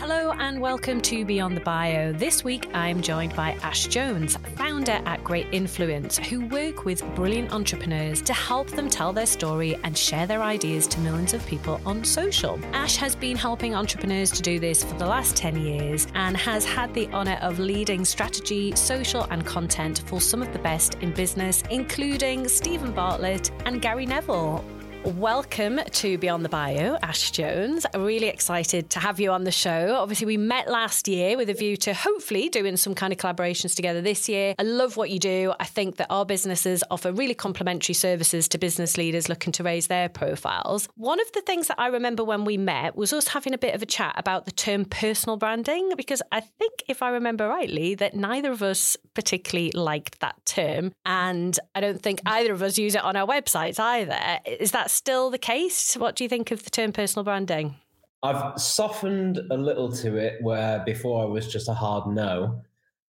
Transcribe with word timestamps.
Hello 0.00 0.32
and 0.38 0.58
welcome 0.62 1.02
to 1.02 1.26
Beyond 1.26 1.58
the 1.58 1.60
Bio. 1.60 2.14
This 2.14 2.42
week 2.42 2.66
I'm 2.72 3.02
joined 3.02 3.36
by 3.36 3.50
Ash 3.62 3.86
Jones, 3.86 4.38
founder 4.56 4.98
at 5.04 5.22
Great 5.22 5.46
Influence, 5.52 6.16
who 6.16 6.46
work 6.46 6.86
with 6.86 7.04
brilliant 7.14 7.52
entrepreneurs 7.52 8.22
to 8.22 8.32
help 8.32 8.70
them 8.70 8.88
tell 8.88 9.12
their 9.12 9.26
story 9.26 9.76
and 9.84 9.96
share 9.96 10.26
their 10.26 10.40
ideas 10.40 10.86
to 10.86 11.00
millions 11.00 11.34
of 11.34 11.46
people 11.46 11.82
on 11.84 12.02
social. 12.02 12.58
Ash 12.72 12.96
has 12.96 13.14
been 13.14 13.36
helping 13.36 13.74
entrepreneurs 13.74 14.30
to 14.30 14.40
do 14.40 14.58
this 14.58 14.82
for 14.82 14.94
the 14.94 15.06
last 15.06 15.36
10 15.36 15.56
years 15.60 16.06
and 16.14 16.34
has 16.34 16.64
had 16.64 16.94
the 16.94 17.06
honor 17.08 17.38
of 17.42 17.58
leading 17.58 18.06
strategy, 18.06 18.74
social, 18.76 19.24
and 19.24 19.44
content 19.44 20.02
for 20.06 20.18
some 20.18 20.40
of 20.40 20.50
the 20.54 20.60
best 20.60 20.94
in 21.02 21.12
business, 21.12 21.62
including 21.68 22.48
Steven 22.48 22.92
Bartlett 22.92 23.50
and 23.66 23.82
Gary 23.82 24.06
Neville. 24.06 24.64
Welcome 25.02 25.80
to 25.92 26.18
Beyond 26.18 26.44
the 26.44 26.50
Bio, 26.50 26.98
Ash 27.02 27.30
Jones. 27.30 27.86
I'm 27.94 28.04
Really 28.04 28.28
excited 28.28 28.90
to 28.90 29.00
have 29.00 29.18
you 29.18 29.30
on 29.30 29.44
the 29.44 29.50
show. 29.50 29.96
Obviously, 29.98 30.26
we 30.26 30.36
met 30.36 30.68
last 30.68 31.08
year 31.08 31.38
with 31.38 31.48
a 31.48 31.54
view 31.54 31.78
to 31.78 31.94
hopefully 31.94 32.50
doing 32.50 32.76
some 32.76 32.94
kind 32.94 33.10
of 33.10 33.18
collaborations 33.18 33.74
together 33.74 34.02
this 34.02 34.28
year. 34.28 34.54
I 34.58 34.62
love 34.62 34.98
what 34.98 35.08
you 35.08 35.18
do. 35.18 35.54
I 35.58 35.64
think 35.64 35.96
that 35.96 36.08
our 36.10 36.26
businesses 36.26 36.84
offer 36.90 37.12
really 37.12 37.34
complementary 37.34 37.94
services 37.94 38.46
to 38.48 38.58
business 38.58 38.98
leaders 38.98 39.28
looking 39.30 39.52
to 39.54 39.62
raise 39.62 39.86
their 39.86 40.10
profiles. 40.10 40.86
One 40.96 41.18
of 41.18 41.32
the 41.32 41.40
things 41.40 41.68
that 41.68 41.80
I 41.80 41.86
remember 41.86 42.22
when 42.22 42.44
we 42.44 42.58
met 42.58 42.94
was 42.94 43.14
us 43.14 43.28
having 43.28 43.54
a 43.54 43.58
bit 43.58 43.74
of 43.74 43.80
a 43.80 43.86
chat 43.86 44.14
about 44.18 44.44
the 44.44 44.52
term 44.52 44.84
personal 44.84 45.38
branding, 45.38 45.92
because 45.96 46.20
I 46.30 46.40
think, 46.40 46.82
if 46.88 47.02
I 47.02 47.08
remember 47.08 47.48
rightly, 47.48 47.94
that 47.94 48.14
neither 48.14 48.52
of 48.52 48.62
us 48.62 48.98
particularly 49.14 49.70
liked 49.72 50.20
that 50.20 50.44
term. 50.44 50.92
And 51.06 51.58
I 51.74 51.80
don't 51.80 52.02
think 52.02 52.20
either 52.26 52.52
of 52.52 52.62
us 52.62 52.76
use 52.76 52.94
it 52.94 53.02
on 53.02 53.16
our 53.16 53.26
websites 53.26 53.78
either. 53.78 54.40
Is 54.44 54.72
that 54.72 54.89
still 54.90 55.30
the 55.30 55.38
case? 55.38 55.94
What 55.94 56.16
do 56.16 56.24
you 56.24 56.28
think 56.28 56.50
of 56.50 56.64
the 56.64 56.70
term 56.70 56.92
personal 56.92 57.24
branding? 57.24 57.76
I've 58.22 58.60
softened 58.60 59.40
a 59.50 59.56
little 59.56 59.90
to 59.92 60.16
it 60.16 60.42
where 60.42 60.82
before 60.84 61.22
I 61.22 61.26
was 61.26 61.50
just 61.50 61.68
a 61.68 61.74
hard 61.74 62.14
no. 62.14 62.62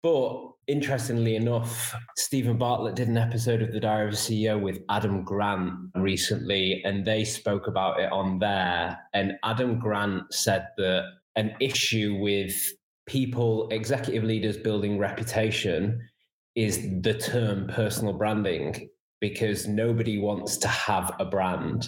But 0.02 0.52
interestingly 0.68 1.36
enough, 1.36 1.96
Steven 2.18 2.58
Bartlett 2.58 2.96
did 2.96 3.08
an 3.08 3.18
episode 3.18 3.62
of 3.62 3.72
The 3.72 3.80
Diary 3.80 4.08
of 4.08 4.14
a 4.14 4.18
CEO 4.18 4.62
with 4.62 4.80
Adam 4.90 5.24
Grant 5.24 5.74
recently, 5.96 6.82
and 6.86 7.06
they 7.06 7.26
spoke 7.26 7.68
about 7.68 8.00
it 8.00 8.12
on 8.12 8.40
there. 8.40 8.98
And 9.14 9.34
Adam 9.44 9.80
Grant 9.80 10.34
said 10.34 10.68
that 10.78 11.06
an 11.36 11.54
issue 11.60 12.18
with 12.22 12.54
people, 13.06 13.68
executive 13.70 14.24
leaders 14.24 14.58
building 14.58 14.98
reputation 14.98 16.02
is 16.56 16.80
the 17.02 17.14
term 17.16 17.68
personal 17.68 18.14
branding 18.14 18.90
because 19.24 19.70
nobody 19.70 20.20
wants 20.20 20.58
to 20.58 20.68
have 20.68 21.16
a 21.18 21.24
brand. 21.24 21.88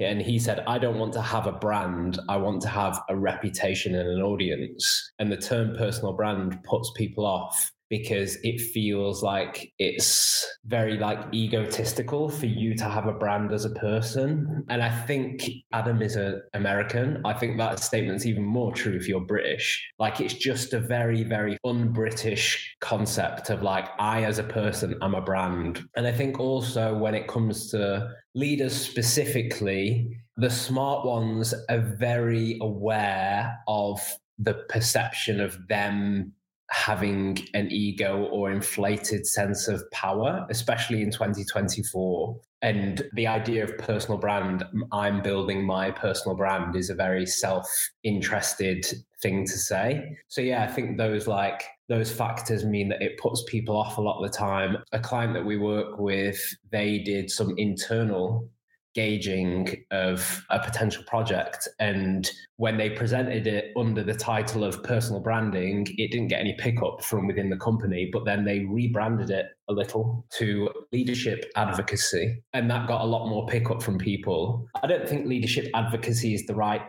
And 0.00 0.20
he 0.20 0.40
said, 0.40 0.64
I 0.66 0.76
don't 0.76 0.98
want 0.98 1.12
to 1.12 1.22
have 1.22 1.46
a 1.46 1.52
brand. 1.52 2.18
I 2.28 2.36
want 2.36 2.62
to 2.62 2.68
have 2.68 3.00
a 3.08 3.14
reputation 3.14 3.94
and 3.94 4.08
an 4.08 4.20
audience. 4.20 5.12
And 5.20 5.30
the 5.30 5.36
term 5.36 5.76
personal 5.76 6.14
brand 6.14 6.58
puts 6.64 6.90
people 6.96 7.26
off 7.26 7.70
because 7.98 8.36
it 8.42 8.60
feels 8.60 9.22
like 9.22 9.72
it's 9.78 10.44
very 10.64 10.96
like 10.98 11.20
egotistical 11.32 12.28
for 12.28 12.46
you 12.46 12.74
to 12.74 12.84
have 12.84 13.06
a 13.06 13.12
brand 13.12 13.52
as 13.52 13.64
a 13.64 13.70
person. 13.70 14.64
And 14.68 14.82
I 14.82 14.90
think 14.90 15.48
Adam 15.72 16.02
is 16.02 16.16
an 16.16 16.42
American. 16.54 17.22
I 17.24 17.34
think 17.34 17.56
that 17.58 17.78
statement's 17.78 18.26
even 18.26 18.42
more 18.42 18.72
true 18.72 18.96
if 18.96 19.06
you're 19.06 19.20
British. 19.20 19.66
Like 20.00 20.20
it's 20.20 20.34
just 20.34 20.72
a 20.72 20.80
very, 20.80 21.22
very 21.22 21.56
un-British 21.64 22.74
concept 22.80 23.48
of 23.50 23.62
like 23.62 23.88
I 24.00 24.24
as 24.24 24.40
a 24.40 24.44
person 24.44 24.98
am 25.00 25.14
a 25.14 25.20
brand. 25.20 25.80
And 25.94 26.04
I 26.04 26.12
think 26.12 26.40
also 26.40 26.98
when 26.98 27.14
it 27.14 27.28
comes 27.28 27.70
to 27.70 28.10
leaders 28.34 28.74
specifically, 28.74 30.18
the 30.36 30.50
smart 30.50 31.06
ones 31.06 31.54
are 31.70 31.94
very 31.96 32.58
aware 32.60 33.56
of 33.68 34.00
the 34.36 34.54
perception 34.68 35.40
of 35.40 35.56
them 35.68 36.32
having 36.74 37.38
an 37.54 37.70
ego 37.70 38.24
or 38.32 38.50
inflated 38.50 39.24
sense 39.24 39.68
of 39.68 39.88
power, 39.92 40.44
especially 40.50 41.02
in 41.02 41.10
2024. 41.10 42.36
And 42.62 43.02
the 43.12 43.28
idea 43.28 43.62
of 43.62 43.78
personal 43.78 44.18
brand, 44.18 44.64
I'm 44.90 45.22
building 45.22 45.64
my 45.64 45.92
personal 45.92 46.36
brand, 46.36 46.74
is 46.74 46.90
a 46.90 46.94
very 46.94 47.26
self 47.26 47.70
interested 48.02 48.84
thing 49.22 49.44
to 49.46 49.52
say. 49.52 50.16
So, 50.26 50.40
yeah, 50.40 50.64
I 50.64 50.66
think 50.66 50.98
those 50.98 51.28
like 51.28 51.62
those 51.88 52.10
factors 52.10 52.64
mean 52.64 52.88
that 52.88 53.02
it 53.02 53.18
puts 53.18 53.44
people 53.46 53.76
off 53.76 53.98
a 53.98 54.00
lot 54.00 54.22
of 54.22 54.30
the 54.30 54.36
time. 54.36 54.78
A 54.90 54.98
client 54.98 55.32
that 55.34 55.44
we 55.44 55.56
work 55.56 55.98
with, 55.98 56.40
they 56.72 56.98
did 56.98 57.30
some 57.30 57.54
internal 57.56 58.48
gauging 58.94 59.84
of 59.90 60.44
a 60.50 60.58
potential 60.58 61.02
project. 61.06 61.68
And 61.78 62.30
when 62.56 62.76
they 62.76 62.90
presented 62.90 63.46
it 63.46 63.72
under 63.76 64.02
the 64.02 64.14
title 64.14 64.64
of 64.64 64.82
personal 64.82 65.20
branding, 65.20 65.86
it 65.98 66.12
didn't 66.12 66.28
get 66.28 66.40
any 66.40 66.54
pickup 66.54 67.02
from 67.04 67.26
within 67.26 67.50
the 67.50 67.56
company. 67.56 68.08
But 68.12 68.24
then 68.24 68.44
they 68.44 68.60
rebranded 68.60 69.30
it 69.30 69.46
a 69.68 69.72
little 69.72 70.24
to 70.34 70.70
leadership 70.92 71.50
advocacy. 71.56 72.42
And 72.52 72.70
that 72.70 72.86
got 72.86 73.00
a 73.00 73.06
lot 73.06 73.28
more 73.28 73.46
pickup 73.46 73.82
from 73.82 73.98
people. 73.98 74.66
I 74.82 74.86
don't 74.86 75.08
think 75.08 75.26
leadership 75.26 75.68
advocacy 75.74 76.34
is 76.34 76.46
the 76.46 76.54
right 76.54 76.82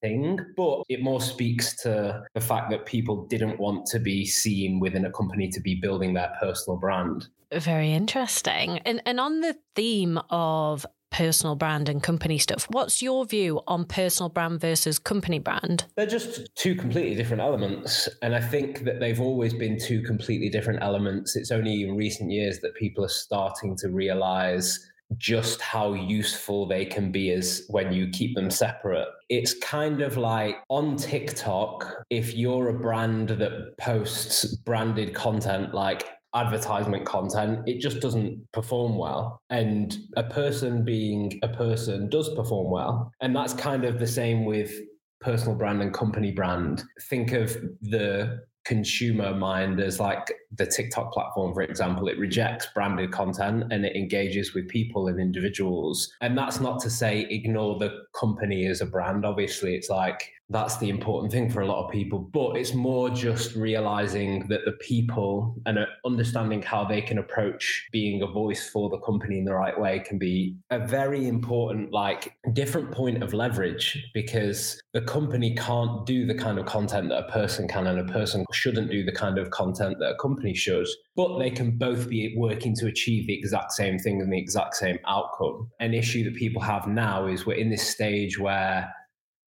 thing, 0.00 0.38
but 0.56 0.82
it 0.88 1.02
more 1.02 1.20
speaks 1.20 1.76
to 1.82 2.22
the 2.34 2.40
fact 2.40 2.70
that 2.70 2.86
people 2.86 3.26
didn't 3.26 3.60
want 3.60 3.86
to 3.86 3.98
be 3.98 4.24
seen 4.26 4.80
within 4.80 5.04
a 5.04 5.12
company 5.12 5.48
to 5.50 5.60
be 5.60 5.76
building 5.76 6.14
their 6.14 6.32
personal 6.40 6.78
brand. 6.78 7.28
Very 7.52 7.92
interesting. 7.92 8.78
And 8.78 9.02
and 9.04 9.20
on 9.20 9.40
the 9.40 9.56
theme 9.74 10.18
of 10.30 10.86
personal 11.12 11.54
brand 11.54 11.88
and 11.88 12.02
company 12.02 12.38
stuff. 12.38 12.66
What's 12.70 13.00
your 13.00 13.24
view 13.24 13.60
on 13.68 13.84
personal 13.84 14.30
brand 14.30 14.60
versus 14.60 14.98
company 14.98 15.38
brand? 15.38 15.84
They're 15.96 16.06
just 16.06 16.52
two 16.56 16.74
completely 16.74 17.14
different 17.14 17.42
elements. 17.42 18.08
And 18.22 18.34
I 18.34 18.40
think 18.40 18.84
that 18.84 18.98
they've 18.98 19.20
always 19.20 19.54
been 19.54 19.78
two 19.78 20.02
completely 20.02 20.48
different 20.48 20.82
elements. 20.82 21.36
It's 21.36 21.52
only 21.52 21.84
in 21.84 21.96
recent 21.96 22.30
years 22.30 22.58
that 22.60 22.74
people 22.74 23.04
are 23.04 23.08
starting 23.08 23.76
to 23.76 23.90
realize 23.90 24.88
just 25.18 25.60
how 25.60 25.92
useful 25.92 26.66
they 26.66 26.86
can 26.86 27.12
be 27.12 27.30
as 27.30 27.64
when 27.68 27.92
you 27.92 28.08
keep 28.08 28.34
them 28.34 28.50
separate. 28.50 29.08
It's 29.28 29.54
kind 29.58 30.00
of 30.00 30.16
like 30.16 30.56
on 30.70 30.96
TikTok, 30.96 32.04
if 32.08 32.34
you're 32.34 32.70
a 32.70 32.78
brand 32.78 33.28
that 33.28 33.76
posts 33.78 34.56
branded 34.56 35.14
content 35.14 35.74
like 35.74 36.04
advertisement 36.34 37.04
content, 37.04 37.60
it 37.66 37.80
just 37.80 38.00
doesn't 38.00 38.50
perform 38.52 38.96
well. 38.96 39.42
And 39.50 39.96
a 40.16 40.24
person 40.24 40.84
being 40.84 41.38
a 41.42 41.48
person 41.48 42.08
does 42.08 42.34
perform 42.34 42.70
well. 42.70 43.12
And 43.20 43.34
that's 43.34 43.54
kind 43.54 43.84
of 43.84 43.98
the 43.98 44.06
same 44.06 44.44
with 44.44 44.72
personal 45.20 45.54
brand 45.54 45.82
and 45.82 45.94
company 45.94 46.32
brand. 46.32 46.82
Think 47.08 47.32
of 47.32 47.56
the 47.80 48.42
consumer 48.64 49.34
mind 49.34 49.80
as 49.80 49.98
like 49.98 50.32
the 50.52 50.66
TikTok 50.66 51.12
platform, 51.12 51.52
for 51.52 51.62
example, 51.62 52.08
it 52.08 52.18
rejects 52.18 52.68
branded 52.74 53.10
content 53.10 53.64
and 53.72 53.84
it 53.84 53.96
engages 53.96 54.54
with 54.54 54.68
people 54.68 55.08
and 55.08 55.18
individuals. 55.20 56.12
And 56.20 56.38
that's 56.38 56.60
not 56.60 56.80
to 56.82 56.90
say 56.90 57.26
ignore 57.30 57.78
the 57.78 58.04
company 58.18 58.66
as 58.66 58.80
a 58.80 58.86
brand. 58.86 59.24
Obviously, 59.24 59.74
it's 59.74 59.90
like 59.90 60.30
that's 60.52 60.76
the 60.78 60.88
important 60.88 61.32
thing 61.32 61.50
for 61.50 61.62
a 61.62 61.66
lot 61.66 61.84
of 61.84 61.90
people, 61.90 62.18
but 62.18 62.56
it's 62.56 62.74
more 62.74 63.08
just 63.10 63.56
realizing 63.56 64.46
that 64.48 64.60
the 64.64 64.72
people 64.72 65.56
and 65.66 65.78
uh, 65.78 65.86
understanding 66.04 66.62
how 66.62 66.84
they 66.84 67.00
can 67.00 67.18
approach 67.18 67.88
being 67.90 68.22
a 68.22 68.26
voice 68.26 68.68
for 68.68 68.90
the 68.90 68.98
company 68.98 69.38
in 69.38 69.44
the 69.44 69.54
right 69.54 69.78
way 69.78 70.00
can 70.00 70.18
be 70.18 70.56
a 70.70 70.78
very 70.78 71.26
important, 71.26 71.92
like, 71.92 72.36
different 72.52 72.90
point 72.90 73.22
of 73.22 73.32
leverage 73.32 74.10
because 74.14 74.80
the 74.92 75.00
company 75.00 75.54
can't 75.54 76.04
do 76.06 76.26
the 76.26 76.34
kind 76.34 76.58
of 76.58 76.66
content 76.66 77.08
that 77.08 77.24
a 77.24 77.32
person 77.32 77.66
can, 77.66 77.86
and 77.86 77.98
a 77.98 78.12
person 78.12 78.44
shouldn't 78.52 78.90
do 78.90 79.04
the 79.04 79.12
kind 79.12 79.38
of 79.38 79.50
content 79.50 79.96
that 79.98 80.10
a 80.10 80.16
company 80.16 80.54
should. 80.54 80.86
But 81.16 81.38
they 81.38 81.50
can 81.50 81.78
both 81.78 82.08
be 82.08 82.34
working 82.36 82.74
to 82.76 82.86
achieve 82.86 83.26
the 83.26 83.38
exact 83.38 83.72
same 83.72 83.98
thing 83.98 84.20
and 84.20 84.32
the 84.32 84.38
exact 84.38 84.76
same 84.76 84.98
outcome. 85.06 85.70
An 85.80 85.94
issue 85.94 86.24
that 86.24 86.34
people 86.34 86.62
have 86.62 86.86
now 86.86 87.26
is 87.26 87.46
we're 87.46 87.54
in 87.54 87.70
this 87.70 87.86
stage 87.86 88.38
where 88.38 88.92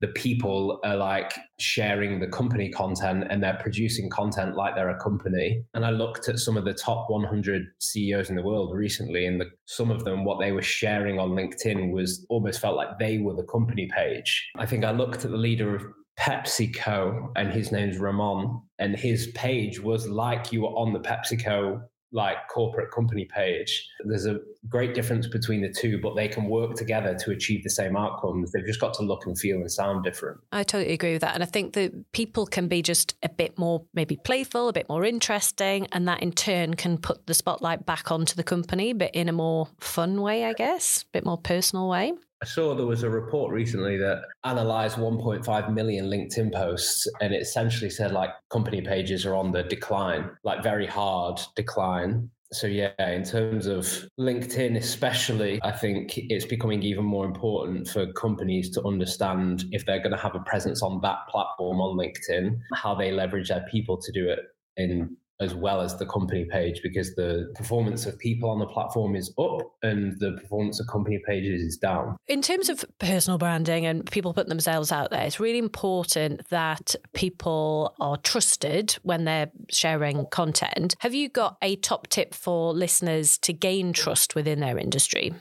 the 0.00 0.08
people 0.08 0.80
are 0.82 0.96
like 0.96 1.32
sharing 1.58 2.20
the 2.20 2.26
company 2.26 2.70
content 2.70 3.26
and 3.28 3.42
they're 3.42 3.58
producing 3.60 4.08
content 4.08 4.56
like 4.56 4.74
they're 4.74 4.90
a 4.90 4.98
company. 4.98 5.62
And 5.74 5.84
I 5.84 5.90
looked 5.90 6.28
at 6.28 6.38
some 6.38 6.56
of 6.56 6.64
the 6.64 6.72
top 6.72 7.10
100 7.10 7.66
CEOs 7.80 8.30
in 8.30 8.36
the 8.36 8.42
world 8.42 8.74
recently, 8.74 9.26
and 9.26 9.40
the, 9.40 9.46
some 9.66 9.90
of 9.90 10.04
them, 10.04 10.24
what 10.24 10.40
they 10.40 10.52
were 10.52 10.62
sharing 10.62 11.18
on 11.18 11.30
LinkedIn 11.30 11.92
was 11.92 12.24
almost 12.30 12.60
felt 12.60 12.76
like 12.76 12.98
they 12.98 13.18
were 13.18 13.34
the 13.34 13.44
company 13.44 13.88
page. 13.94 14.50
I 14.56 14.66
think 14.66 14.84
I 14.84 14.90
looked 14.92 15.24
at 15.24 15.30
the 15.30 15.36
leader 15.36 15.76
of 15.76 15.84
PepsiCo, 16.18 17.32
and 17.36 17.50
his 17.50 17.72
name's 17.72 17.98
Ramon, 17.98 18.60
and 18.78 18.94
his 18.94 19.28
page 19.28 19.80
was 19.80 20.06
like 20.06 20.52
you 20.52 20.62
were 20.62 20.68
on 20.68 20.92
the 20.92 21.00
PepsiCo 21.00 21.80
like 22.12 22.36
corporate 22.48 22.90
company 22.90 23.24
page. 23.24 23.88
There's 24.04 24.26
a 24.26 24.40
great 24.68 24.94
difference 24.94 25.26
between 25.26 25.62
the 25.62 25.72
two, 25.72 26.00
but 26.00 26.16
they 26.16 26.28
can 26.28 26.46
work 26.46 26.74
together 26.74 27.14
to 27.14 27.30
achieve 27.30 27.62
the 27.62 27.70
same 27.70 27.96
outcomes. 27.96 28.52
They've 28.52 28.66
just 28.66 28.80
got 28.80 28.94
to 28.94 29.02
look 29.02 29.26
and 29.26 29.38
feel 29.38 29.58
and 29.58 29.70
sound 29.70 30.04
different. 30.04 30.40
I 30.52 30.64
totally 30.64 30.92
agree 30.92 31.12
with 31.12 31.22
that. 31.22 31.34
And 31.34 31.42
I 31.42 31.46
think 31.46 31.74
that 31.74 32.12
people 32.12 32.46
can 32.46 32.68
be 32.68 32.82
just 32.82 33.14
a 33.22 33.28
bit 33.28 33.58
more 33.58 33.84
maybe 33.94 34.16
playful, 34.16 34.68
a 34.68 34.72
bit 34.72 34.88
more 34.88 35.04
interesting, 35.04 35.86
and 35.92 36.08
that 36.08 36.22
in 36.22 36.32
turn 36.32 36.74
can 36.74 36.98
put 36.98 37.26
the 37.26 37.34
spotlight 37.34 37.86
back 37.86 38.10
onto 38.10 38.34
the 38.34 38.44
company, 38.44 38.92
but 38.92 39.14
in 39.14 39.28
a 39.28 39.32
more 39.32 39.68
fun 39.78 40.20
way, 40.20 40.44
I 40.44 40.52
guess, 40.52 41.02
a 41.02 41.12
bit 41.12 41.24
more 41.24 41.38
personal 41.38 41.88
way. 41.88 42.12
I 42.42 42.46
saw 42.46 42.74
there 42.74 42.86
was 42.86 43.02
a 43.02 43.10
report 43.10 43.52
recently 43.52 43.98
that 43.98 44.22
analyzed 44.44 44.96
1.5 44.96 45.74
million 45.74 46.06
LinkedIn 46.06 46.54
posts 46.54 47.06
and 47.20 47.34
it 47.34 47.42
essentially 47.42 47.90
said 47.90 48.12
like 48.12 48.30
company 48.48 48.80
pages 48.80 49.26
are 49.26 49.34
on 49.34 49.52
the 49.52 49.62
decline, 49.62 50.30
like 50.42 50.62
very 50.62 50.86
hard 50.86 51.38
decline. 51.54 52.30
So 52.52 52.66
yeah, 52.66 52.92
in 52.98 53.24
terms 53.24 53.66
of 53.66 53.86
LinkedIn 54.18 54.78
especially, 54.78 55.60
I 55.62 55.70
think 55.70 56.16
it's 56.16 56.46
becoming 56.46 56.82
even 56.82 57.04
more 57.04 57.26
important 57.26 57.88
for 57.88 58.10
companies 58.14 58.70
to 58.70 58.82
understand 58.84 59.66
if 59.70 59.84
they're 59.84 60.00
going 60.00 60.10
to 60.10 60.16
have 60.16 60.34
a 60.34 60.40
presence 60.40 60.82
on 60.82 61.00
that 61.02 61.18
platform 61.28 61.80
on 61.80 61.98
LinkedIn, 61.98 62.58
how 62.74 62.94
they 62.94 63.12
leverage 63.12 63.50
their 63.50 63.66
people 63.70 64.00
to 64.00 64.12
do 64.12 64.30
it 64.30 64.40
in 64.78 65.14
as 65.40 65.54
well 65.54 65.80
as 65.80 65.96
the 65.96 66.06
company 66.06 66.44
page 66.44 66.80
because 66.82 67.14
the 67.14 67.50
performance 67.54 68.06
of 68.06 68.18
people 68.18 68.50
on 68.50 68.58
the 68.58 68.66
platform 68.66 69.16
is 69.16 69.32
up 69.38 69.72
and 69.82 70.18
the 70.20 70.32
performance 70.32 70.78
of 70.80 70.86
company 70.86 71.20
pages 71.26 71.62
is 71.62 71.76
down. 71.76 72.16
In 72.28 72.42
terms 72.42 72.68
of 72.68 72.84
personal 72.98 73.38
branding 73.38 73.86
and 73.86 74.08
people 74.10 74.34
putting 74.34 74.50
themselves 74.50 74.92
out 74.92 75.10
there, 75.10 75.24
it's 75.24 75.40
really 75.40 75.58
important 75.58 76.46
that 76.50 76.94
people 77.14 77.94
are 78.00 78.16
trusted 78.18 78.92
when 79.02 79.24
they're 79.24 79.50
sharing 79.70 80.26
content. 80.26 80.94
Have 81.00 81.14
you 81.14 81.28
got 81.28 81.56
a 81.62 81.76
top 81.76 82.08
tip 82.08 82.34
for 82.34 82.74
listeners 82.74 83.38
to 83.38 83.52
gain 83.52 83.92
trust 83.92 84.34
within 84.34 84.60
their 84.60 84.78
industry? 84.78 85.32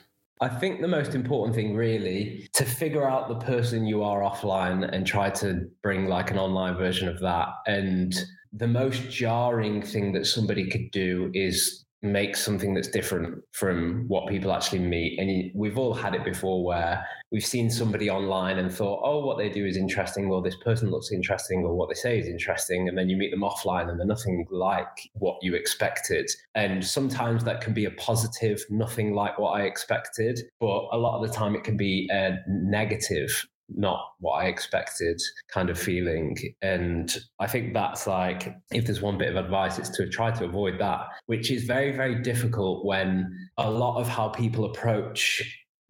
I 0.41 0.47
think 0.47 0.79
the 0.79 0.87
most 0.87 1.15
important 1.15 1.53
thing 1.53 1.75
really 1.75 2.49
to 2.53 2.63
figure 2.63 3.05
out 3.07 3.27
the 3.27 3.45
person 3.45 3.85
you 3.85 4.03
are 4.03 4.21
offline 4.21 4.89
and 4.89 5.05
try 5.05 5.29
to 5.31 5.69
bring 5.83 6.07
like 6.07 6.31
an 6.31 6.39
online 6.39 6.77
version 6.77 7.09
of 7.09 7.19
that 7.19 7.49
and 7.67 8.15
the 8.53 8.67
most 8.67 9.09
jarring 9.09 9.81
thing 9.81 10.11
that 10.13 10.25
somebody 10.25 10.69
could 10.69 10.91
do 10.91 11.29
is 11.33 11.85
make 12.01 12.35
something 12.35 12.73
that's 12.73 12.87
different 12.87 13.43
from 13.51 14.05
what 14.07 14.27
people 14.27 14.53
actually 14.53 14.79
meet. 14.79 15.19
And 15.19 15.51
we've 15.53 15.77
all 15.77 15.93
had 15.93 16.15
it 16.15 16.23
before 16.23 16.63
where 16.63 17.05
we've 17.31 17.45
seen 17.45 17.69
somebody 17.69 18.09
online 18.09 18.57
and 18.57 18.73
thought, 18.73 19.01
oh, 19.03 19.25
what 19.25 19.37
they 19.37 19.49
do 19.49 19.65
is 19.65 19.75
interesting, 19.75 20.31
or 20.31 20.41
this 20.41 20.55
person 20.63 20.89
looks 20.89 21.11
interesting, 21.11 21.63
or 21.65 21.75
what 21.75 21.89
they 21.89 21.95
say 21.95 22.17
is 22.17 22.27
interesting. 22.27 22.87
And 22.87 22.97
then 22.97 23.09
you 23.09 23.17
meet 23.17 23.31
them 23.31 23.41
offline 23.41 23.89
and 23.89 23.99
they're 23.99 24.07
nothing 24.07 24.45
like 24.49 25.09
what 25.13 25.37
you 25.41 25.55
expected. 25.55 26.29
And 26.55 26.85
sometimes 26.85 27.43
that 27.43 27.59
can 27.59 27.73
be 27.73 27.85
a 27.85 27.91
positive, 27.91 28.63
nothing 28.69 29.13
like 29.13 29.37
what 29.37 29.51
I 29.51 29.63
expected. 29.63 30.39
But 30.61 30.87
a 30.93 30.97
lot 30.97 31.21
of 31.21 31.27
the 31.27 31.33
time 31.33 31.53
it 31.53 31.65
can 31.65 31.75
be 31.75 32.07
a 32.11 32.37
negative 32.47 33.45
not 33.75 33.99
what 34.19 34.33
I 34.33 34.45
expected 34.45 35.21
kind 35.51 35.69
of 35.69 35.79
feeling. 35.79 36.37
And 36.61 37.15
I 37.39 37.47
think 37.47 37.73
that's 37.73 38.07
like, 38.07 38.55
if 38.71 38.85
there's 38.85 39.01
one 39.01 39.17
bit 39.17 39.29
of 39.29 39.43
advice, 39.43 39.77
it's 39.77 39.89
to 39.97 40.09
try 40.09 40.31
to 40.31 40.45
avoid 40.45 40.79
that, 40.79 41.07
which 41.27 41.51
is 41.51 41.63
very, 41.63 41.91
very 41.91 42.21
difficult 42.21 42.85
when 42.85 43.49
a 43.57 43.69
lot 43.69 43.99
of 43.99 44.07
how 44.07 44.29
people 44.29 44.65
approach 44.65 45.41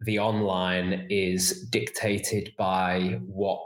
the 0.02 0.18
online 0.18 1.06
is 1.10 1.68
dictated 1.70 2.52
by 2.56 3.20
what 3.26 3.60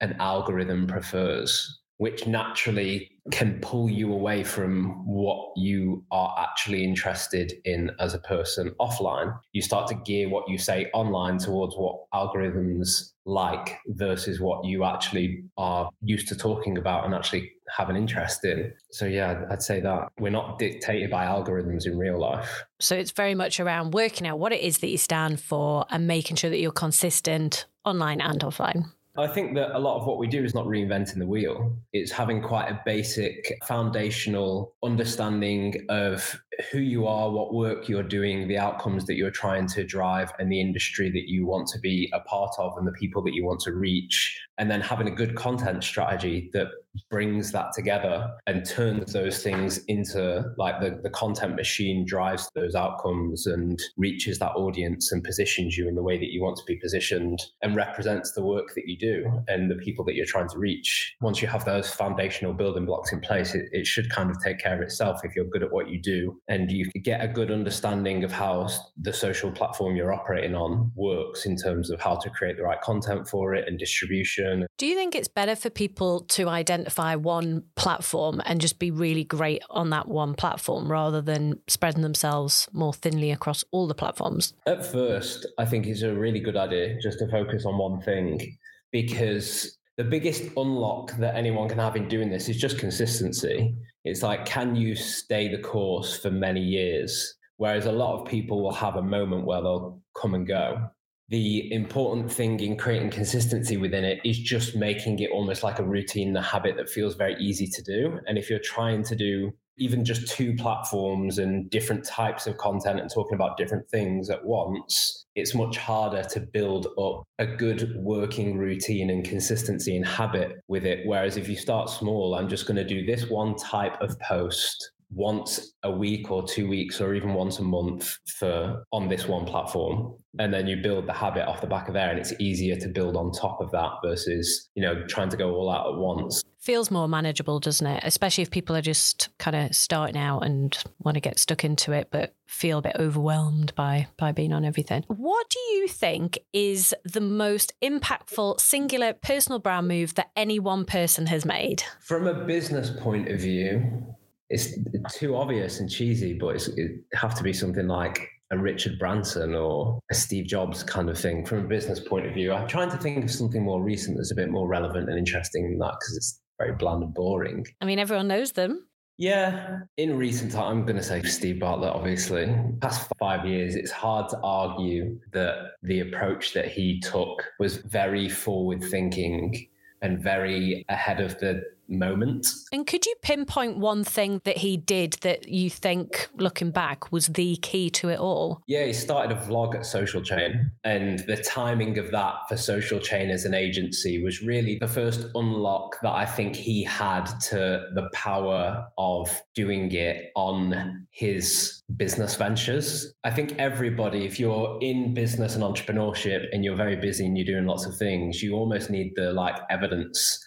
an 0.00 0.14
algorithm 0.18 0.86
prefers, 0.86 1.80
which 2.02 2.26
naturally 2.26 3.08
can 3.30 3.60
pull 3.60 3.88
you 3.88 4.12
away 4.12 4.42
from 4.42 5.06
what 5.06 5.52
you 5.56 6.04
are 6.10 6.34
actually 6.36 6.82
interested 6.82 7.52
in 7.64 7.92
as 8.00 8.12
a 8.12 8.18
person 8.18 8.74
offline. 8.80 9.32
You 9.52 9.62
start 9.62 9.86
to 9.86 9.94
gear 9.94 10.28
what 10.28 10.48
you 10.48 10.58
say 10.58 10.90
online 10.94 11.38
towards 11.38 11.76
what 11.76 12.00
algorithms 12.12 13.12
like 13.24 13.78
versus 13.86 14.40
what 14.40 14.64
you 14.64 14.82
actually 14.82 15.44
are 15.56 15.90
used 16.02 16.26
to 16.26 16.36
talking 16.36 16.76
about 16.76 17.04
and 17.04 17.14
actually 17.14 17.52
have 17.70 17.88
an 17.88 17.94
interest 17.94 18.44
in. 18.44 18.72
So, 18.90 19.06
yeah, 19.06 19.44
I'd 19.48 19.62
say 19.62 19.78
that 19.78 20.08
we're 20.18 20.30
not 20.30 20.58
dictated 20.58 21.08
by 21.08 21.26
algorithms 21.26 21.86
in 21.86 21.96
real 21.96 22.18
life. 22.18 22.64
So, 22.80 22.96
it's 22.96 23.12
very 23.12 23.36
much 23.36 23.60
around 23.60 23.94
working 23.94 24.26
out 24.26 24.40
what 24.40 24.50
it 24.50 24.60
is 24.60 24.78
that 24.78 24.88
you 24.88 24.98
stand 24.98 25.40
for 25.40 25.86
and 25.88 26.08
making 26.08 26.34
sure 26.34 26.50
that 26.50 26.58
you're 26.58 26.72
consistent 26.72 27.66
online 27.84 28.20
and 28.20 28.40
offline. 28.40 28.90
I 29.16 29.26
think 29.26 29.54
that 29.56 29.76
a 29.76 29.78
lot 29.78 30.00
of 30.00 30.06
what 30.06 30.18
we 30.18 30.26
do 30.26 30.42
is 30.42 30.54
not 30.54 30.64
reinventing 30.66 31.18
the 31.18 31.26
wheel. 31.26 31.76
It's 31.92 32.10
having 32.10 32.40
quite 32.40 32.68
a 32.68 32.80
basic 32.86 33.58
foundational 33.66 34.72
understanding 34.82 35.84
of 35.90 36.34
who 36.70 36.78
you 36.78 37.06
are, 37.06 37.30
what 37.30 37.54
work 37.54 37.88
you're 37.88 38.02
doing, 38.02 38.48
the 38.48 38.58
outcomes 38.58 39.06
that 39.06 39.14
you're 39.14 39.30
trying 39.30 39.66
to 39.68 39.84
drive, 39.84 40.32
and 40.38 40.50
the 40.50 40.60
industry 40.60 41.10
that 41.10 41.28
you 41.28 41.46
want 41.46 41.66
to 41.68 41.78
be 41.78 42.10
a 42.12 42.20
part 42.20 42.54
of, 42.58 42.76
and 42.76 42.86
the 42.86 42.92
people 42.92 43.22
that 43.22 43.34
you 43.34 43.44
want 43.44 43.60
to 43.60 43.72
reach. 43.72 44.38
And 44.58 44.70
then 44.70 44.80
having 44.80 45.08
a 45.08 45.10
good 45.10 45.34
content 45.34 45.82
strategy 45.82 46.50
that 46.52 46.68
brings 47.10 47.52
that 47.52 47.72
together 47.74 48.30
and 48.46 48.66
turns 48.66 49.12
those 49.12 49.42
things 49.42 49.78
into 49.88 50.44
like 50.58 50.80
the, 50.80 51.00
the 51.02 51.10
content 51.10 51.56
machine 51.56 52.04
drives 52.04 52.50
those 52.54 52.74
outcomes 52.74 53.46
and 53.46 53.82
reaches 53.96 54.38
that 54.38 54.52
audience 54.52 55.10
and 55.10 55.24
positions 55.24 55.76
you 55.76 55.88
in 55.88 55.94
the 55.94 56.02
way 56.02 56.18
that 56.18 56.30
you 56.32 56.42
want 56.42 56.56
to 56.56 56.64
be 56.66 56.76
positioned 56.76 57.40
and 57.62 57.76
represents 57.76 58.32
the 58.32 58.42
work 58.42 58.74
that 58.74 58.86
you 58.86 58.96
do 58.98 59.24
and 59.48 59.70
the 59.70 59.76
people 59.76 60.04
that 60.04 60.14
you're 60.14 60.26
trying 60.26 60.48
to 60.48 60.58
reach. 60.58 61.14
Once 61.22 61.40
you 61.40 61.48
have 61.48 61.64
those 61.64 61.90
foundational 61.90 62.52
building 62.52 62.84
blocks 62.84 63.12
in 63.12 63.20
place, 63.20 63.54
it, 63.54 63.64
it 63.72 63.86
should 63.86 64.10
kind 64.10 64.30
of 64.30 64.36
take 64.42 64.58
care 64.58 64.76
of 64.76 64.82
itself 64.82 65.20
if 65.24 65.34
you're 65.34 65.46
good 65.46 65.62
at 65.62 65.72
what 65.72 65.88
you 65.88 66.00
do 66.00 66.38
and 66.48 66.70
you 66.70 66.90
get 67.02 67.22
a 67.22 67.28
good 67.28 67.50
understanding 67.50 68.24
of 68.24 68.32
how 68.32 68.68
the 69.00 69.12
social 69.12 69.50
platform 69.50 69.96
you're 69.96 70.12
operating 70.12 70.54
on 70.54 70.90
works 70.94 71.46
in 71.46 71.56
terms 71.56 71.90
of 71.90 72.00
how 72.00 72.16
to 72.16 72.30
create 72.30 72.56
the 72.56 72.62
right 72.62 72.80
content 72.80 73.28
for 73.28 73.54
it 73.54 73.68
and 73.68 73.78
distribution. 73.78 74.66
Do 74.78 74.86
you 74.86 74.96
think 74.96 75.14
it's 75.14 75.28
better 75.28 75.54
for 75.54 75.70
people 75.70 76.20
to 76.30 76.48
identify 76.48 77.14
one 77.14 77.64
platform 77.76 78.42
and 78.44 78.60
just 78.60 78.78
be 78.78 78.90
really 78.90 79.24
great 79.24 79.62
on 79.70 79.90
that 79.90 80.08
one 80.08 80.34
platform 80.34 80.90
rather 80.90 81.22
than 81.22 81.60
spreading 81.68 82.02
themselves 82.02 82.68
more 82.72 82.92
thinly 82.92 83.30
across 83.30 83.64
all 83.70 83.86
the 83.86 83.94
platforms? 83.94 84.52
At 84.66 84.84
first, 84.84 85.46
I 85.58 85.64
think 85.64 85.86
it's 85.86 86.02
a 86.02 86.14
really 86.14 86.40
good 86.40 86.56
idea 86.56 86.98
just 87.00 87.18
to 87.20 87.28
focus 87.28 87.64
on 87.64 87.78
one 87.78 88.00
thing 88.00 88.58
because 88.90 89.78
the 89.96 90.04
biggest 90.04 90.44
unlock 90.56 91.12
that 91.18 91.36
anyone 91.36 91.68
can 91.68 91.78
have 91.78 91.96
in 91.96 92.08
doing 92.08 92.30
this 92.30 92.48
is 92.48 92.56
just 92.56 92.78
consistency. 92.78 93.74
It's 94.04 94.22
like, 94.22 94.46
can 94.46 94.74
you 94.74 94.94
stay 94.94 95.48
the 95.48 95.62
course 95.62 96.16
for 96.16 96.30
many 96.30 96.60
years? 96.60 97.34
Whereas 97.58 97.86
a 97.86 97.92
lot 97.92 98.18
of 98.18 98.26
people 98.26 98.62
will 98.62 98.72
have 98.72 98.96
a 98.96 99.02
moment 99.02 99.44
where 99.44 99.60
they'll 99.60 100.00
come 100.20 100.34
and 100.34 100.46
go. 100.46 100.90
The 101.28 101.72
important 101.72 102.32
thing 102.32 102.58
in 102.60 102.76
creating 102.76 103.10
consistency 103.10 103.76
within 103.76 104.04
it 104.04 104.20
is 104.24 104.38
just 104.38 104.74
making 104.74 105.18
it 105.20 105.30
almost 105.30 105.62
like 105.62 105.78
a 105.78 105.84
routine, 105.84 106.36
a 106.36 106.42
habit 106.42 106.76
that 106.76 106.90
feels 106.90 107.14
very 107.14 107.36
easy 107.40 107.66
to 107.66 107.82
do. 107.82 108.18
And 108.26 108.36
if 108.36 108.50
you're 108.50 108.58
trying 108.58 109.04
to 109.04 109.16
do 109.16 109.52
even 109.78 110.04
just 110.04 110.28
two 110.28 110.54
platforms 110.54 111.38
and 111.38 111.70
different 111.70 112.04
types 112.04 112.46
of 112.46 112.56
content 112.58 113.00
and 113.00 113.10
talking 113.10 113.34
about 113.34 113.56
different 113.56 113.88
things 113.88 114.30
at 114.30 114.44
once, 114.44 115.24
it's 115.34 115.54
much 115.54 115.76
harder 115.76 116.22
to 116.22 116.40
build 116.40 116.88
up 116.98 117.24
a 117.38 117.46
good 117.46 117.94
working 117.96 118.58
routine 118.58 119.10
and 119.10 119.24
consistency 119.24 119.96
and 119.96 120.06
habit 120.06 120.60
with 120.68 120.84
it. 120.84 121.06
Whereas 121.06 121.36
if 121.36 121.48
you 121.48 121.56
start 121.56 121.88
small, 121.88 122.34
I'm 122.34 122.48
just 122.48 122.66
going 122.66 122.76
to 122.76 122.84
do 122.84 123.04
this 123.04 123.28
one 123.28 123.56
type 123.56 124.00
of 124.00 124.18
post 124.20 124.92
once 125.14 125.74
a 125.82 125.90
week 125.90 126.30
or 126.30 126.46
two 126.46 126.68
weeks 126.68 127.00
or 127.00 127.14
even 127.14 127.34
once 127.34 127.58
a 127.58 127.62
month 127.62 128.16
for 128.26 128.82
on 128.92 129.08
this 129.08 129.26
one 129.26 129.44
platform 129.44 130.14
and 130.38 130.52
then 130.52 130.66
you 130.66 130.76
build 130.76 131.06
the 131.06 131.12
habit 131.12 131.46
off 131.46 131.60
the 131.60 131.66
back 131.66 131.86
of 131.86 131.94
there 131.94 132.08
and 132.08 132.18
it's 132.18 132.32
easier 132.38 132.76
to 132.76 132.88
build 132.88 133.14
on 133.14 133.30
top 133.30 133.60
of 133.60 133.70
that 133.70 133.90
versus 134.02 134.70
you 134.74 134.82
know 134.82 135.06
trying 135.08 135.28
to 135.28 135.36
go 135.36 135.54
all 135.54 135.70
out 135.70 135.92
at 135.92 135.98
once 135.98 136.42
feels 136.62 136.90
more 136.90 137.08
manageable 137.08 137.58
doesn't 137.58 137.86
it? 137.86 138.02
Especially 138.04 138.42
if 138.42 138.50
people 138.50 138.76
are 138.76 138.82
just 138.82 139.28
kind 139.38 139.56
of 139.56 139.74
starting 139.74 140.16
out 140.16 140.40
and 140.40 140.78
want 141.00 141.16
to 141.16 141.20
get 141.20 141.38
stuck 141.38 141.64
into 141.64 141.92
it 141.92 142.08
but 142.10 142.34
feel 142.46 142.78
a 142.78 142.82
bit 142.82 142.96
overwhelmed 142.98 143.74
by 143.74 144.06
by 144.16 144.32
being 144.32 144.52
on 144.52 144.64
everything. 144.64 145.04
What 145.08 145.50
do 145.50 145.58
you 145.74 145.88
think 145.88 146.38
is 146.52 146.94
the 147.04 147.20
most 147.20 147.72
impactful 147.82 148.60
singular 148.60 149.12
personal 149.12 149.58
brand 149.58 149.88
move 149.88 150.14
that 150.14 150.30
any 150.36 150.58
one 150.58 150.84
person 150.84 151.26
has 151.26 151.44
made? 151.44 151.82
From 152.00 152.26
a 152.26 152.44
business 152.44 152.90
point 152.90 153.28
of 153.28 153.40
view 153.40 154.14
it's 154.52 154.76
too 155.14 155.34
obvious 155.34 155.80
and 155.80 155.90
cheesy, 155.90 156.34
but 156.34 156.68
it 156.76 157.00
have 157.14 157.34
to 157.36 157.42
be 157.42 157.54
something 157.54 157.88
like 157.88 158.28
a 158.50 158.58
Richard 158.58 158.98
Branson 158.98 159.54
or 159.54 159.98
a 160.10 160.14
Steve 160.14 160.46
Jobs 160.46 160.82
kind 160.82 161.08
of 161.08 161.18
thing. 161.18 161.46
From 161.46 161.60
a 161.60 161.68
business 161.68 161.98
point 161.98 162.26
of 162.26 162.34
view. 162.34 162.52
I'm 162.52 162.68
trying 162.68 162.90
to 162.90 162.98
think 162.98 163.24
of 163.24 163.30
something 163.30 163.62
more 163.62 163.82
recent 163.82 164.18
that's 164.18 164.30
a 164.30 164.34
bit 164.34 164.50
more 164.50 164.68
relevant 164.68 165.08
and 165.08 165.18
interesting 165.18 165.70
than 165.70 165.78
that 165.78 165.94
because 165.98 166.16
it's 166.18 166.41
very 166.58 166.74
bland 166.74 167.02
and 167.02 167.14
boring. 167.14 167.66
I 167.80 167.84
mean, 167.84 167.98
everyone 167.98 168.28
knows 168.28 168.52
them. 168.52 168.86
Yeah, 169.18 169.80
in 169.98 170.16
recent 170.16 170.52
time, 170.52 170.78
I'm 170.78 170.84
going 170.84 170.96
to 170.96 171.02
say 171.02 171.22
Steve 171.22 171.60
Bartlett, 171.60 171.92
obviously. 171.92 172.52
Past 172.80 173.10
five 173.20 173.46
years, 173.46 173.76
it's 173.76 173.90
hard 173.90 174.28
to 174.30 174.40
argue 174.42 175.18
that 175.32 175.72
the 175.82 176.00
approach 176.00 176.54
that 176.54 176.68
he 176.68 176.98
took 176.98 177.44
was 177.60 177.76
very 177.76 178.28
forward 178.28 178.82
thinking 178.82 179.68
and 180.00 180.20
very 180.20 180.84
ahead 180.88 181.20
of 181.20 181.38
the 181.38 181.62
moment. 181.88 182.46
And 182.72 182.86
could 182.86 183.04
you 183.06 183.14
pinpoint 183.22 183.78
one 183.78 184.04
thing 184.04 184.40
that 184.44 184.58
he 184.58 184.76
did 184.76 185.14
that 185.22 185.48
you 185.48 185.70
think, 185.70 186.28
looking 186.36 186.70
back, 186.70 187.12
was 187.12 187.26
the 187.26 187.56
key 187.56 187.90
to 187.90 188.08
it 188.08 188.18
all? 188.18 188.62
Yeah, 188.66 188.84
he 188.84 188.92
started 188.92 189.36
a 189.36 189.40
vlog 189.40 189.74
at 189.74 189.86
Social 189.86 190.22
Chain, 190.22 190.70
and 190.84 191.20
the 191.20 191.36
timing 191.36 191.98
of 191.98 192.10
that 192.10 192.34
for 192.48 192.56
Social 192.56 192.98
Chain 192.98 193.30
as 193.30 193.44
an 193.44 193.54
agency 193.54 194.22
was 194.22 194.42
really 194.42 194.78
the 194.78 194.88
first 194.88 195.26
unlock 195.34 196.00
that 196.02 196.12
I 196.12 196.24
think 196.24 196.56
he 196.56 196.82
had 196.84 197.26
to 197.50 197.86
the 197.94 198.08
power 198.12 198.86
of 198.98 199.30
doing 199.54 199.92
it 199.92 200.30
on 200.34 201.06
his 201.10 201.82
business 201.96 202.34
ventures. 202.36 203.12
I 203.24 203.30
think 203.30 203.54
everybody, 203.58 204.24
if 204.24 204.40
you're 204.40 204.78
in 204.80 205.14
business 205.14 205.54
and 205.54 205.62
entrepreneurship 205.62 206.46
and 206.52 206.64
you're 206.64 206.76
very 206.76 206.96
busy 206.96 207.26
and 207.26 207.36
you're 207.36 207.46
doing 207.46 207.66
lots 207.66 207.86
of 207.86 207.96
things, 207.96 208.42
you 208.42 208.54
almost 208.54 208.90
need 208.90 209.12
the 209.16 209.32
like 209.32 209.56
evidence 209.70 210.38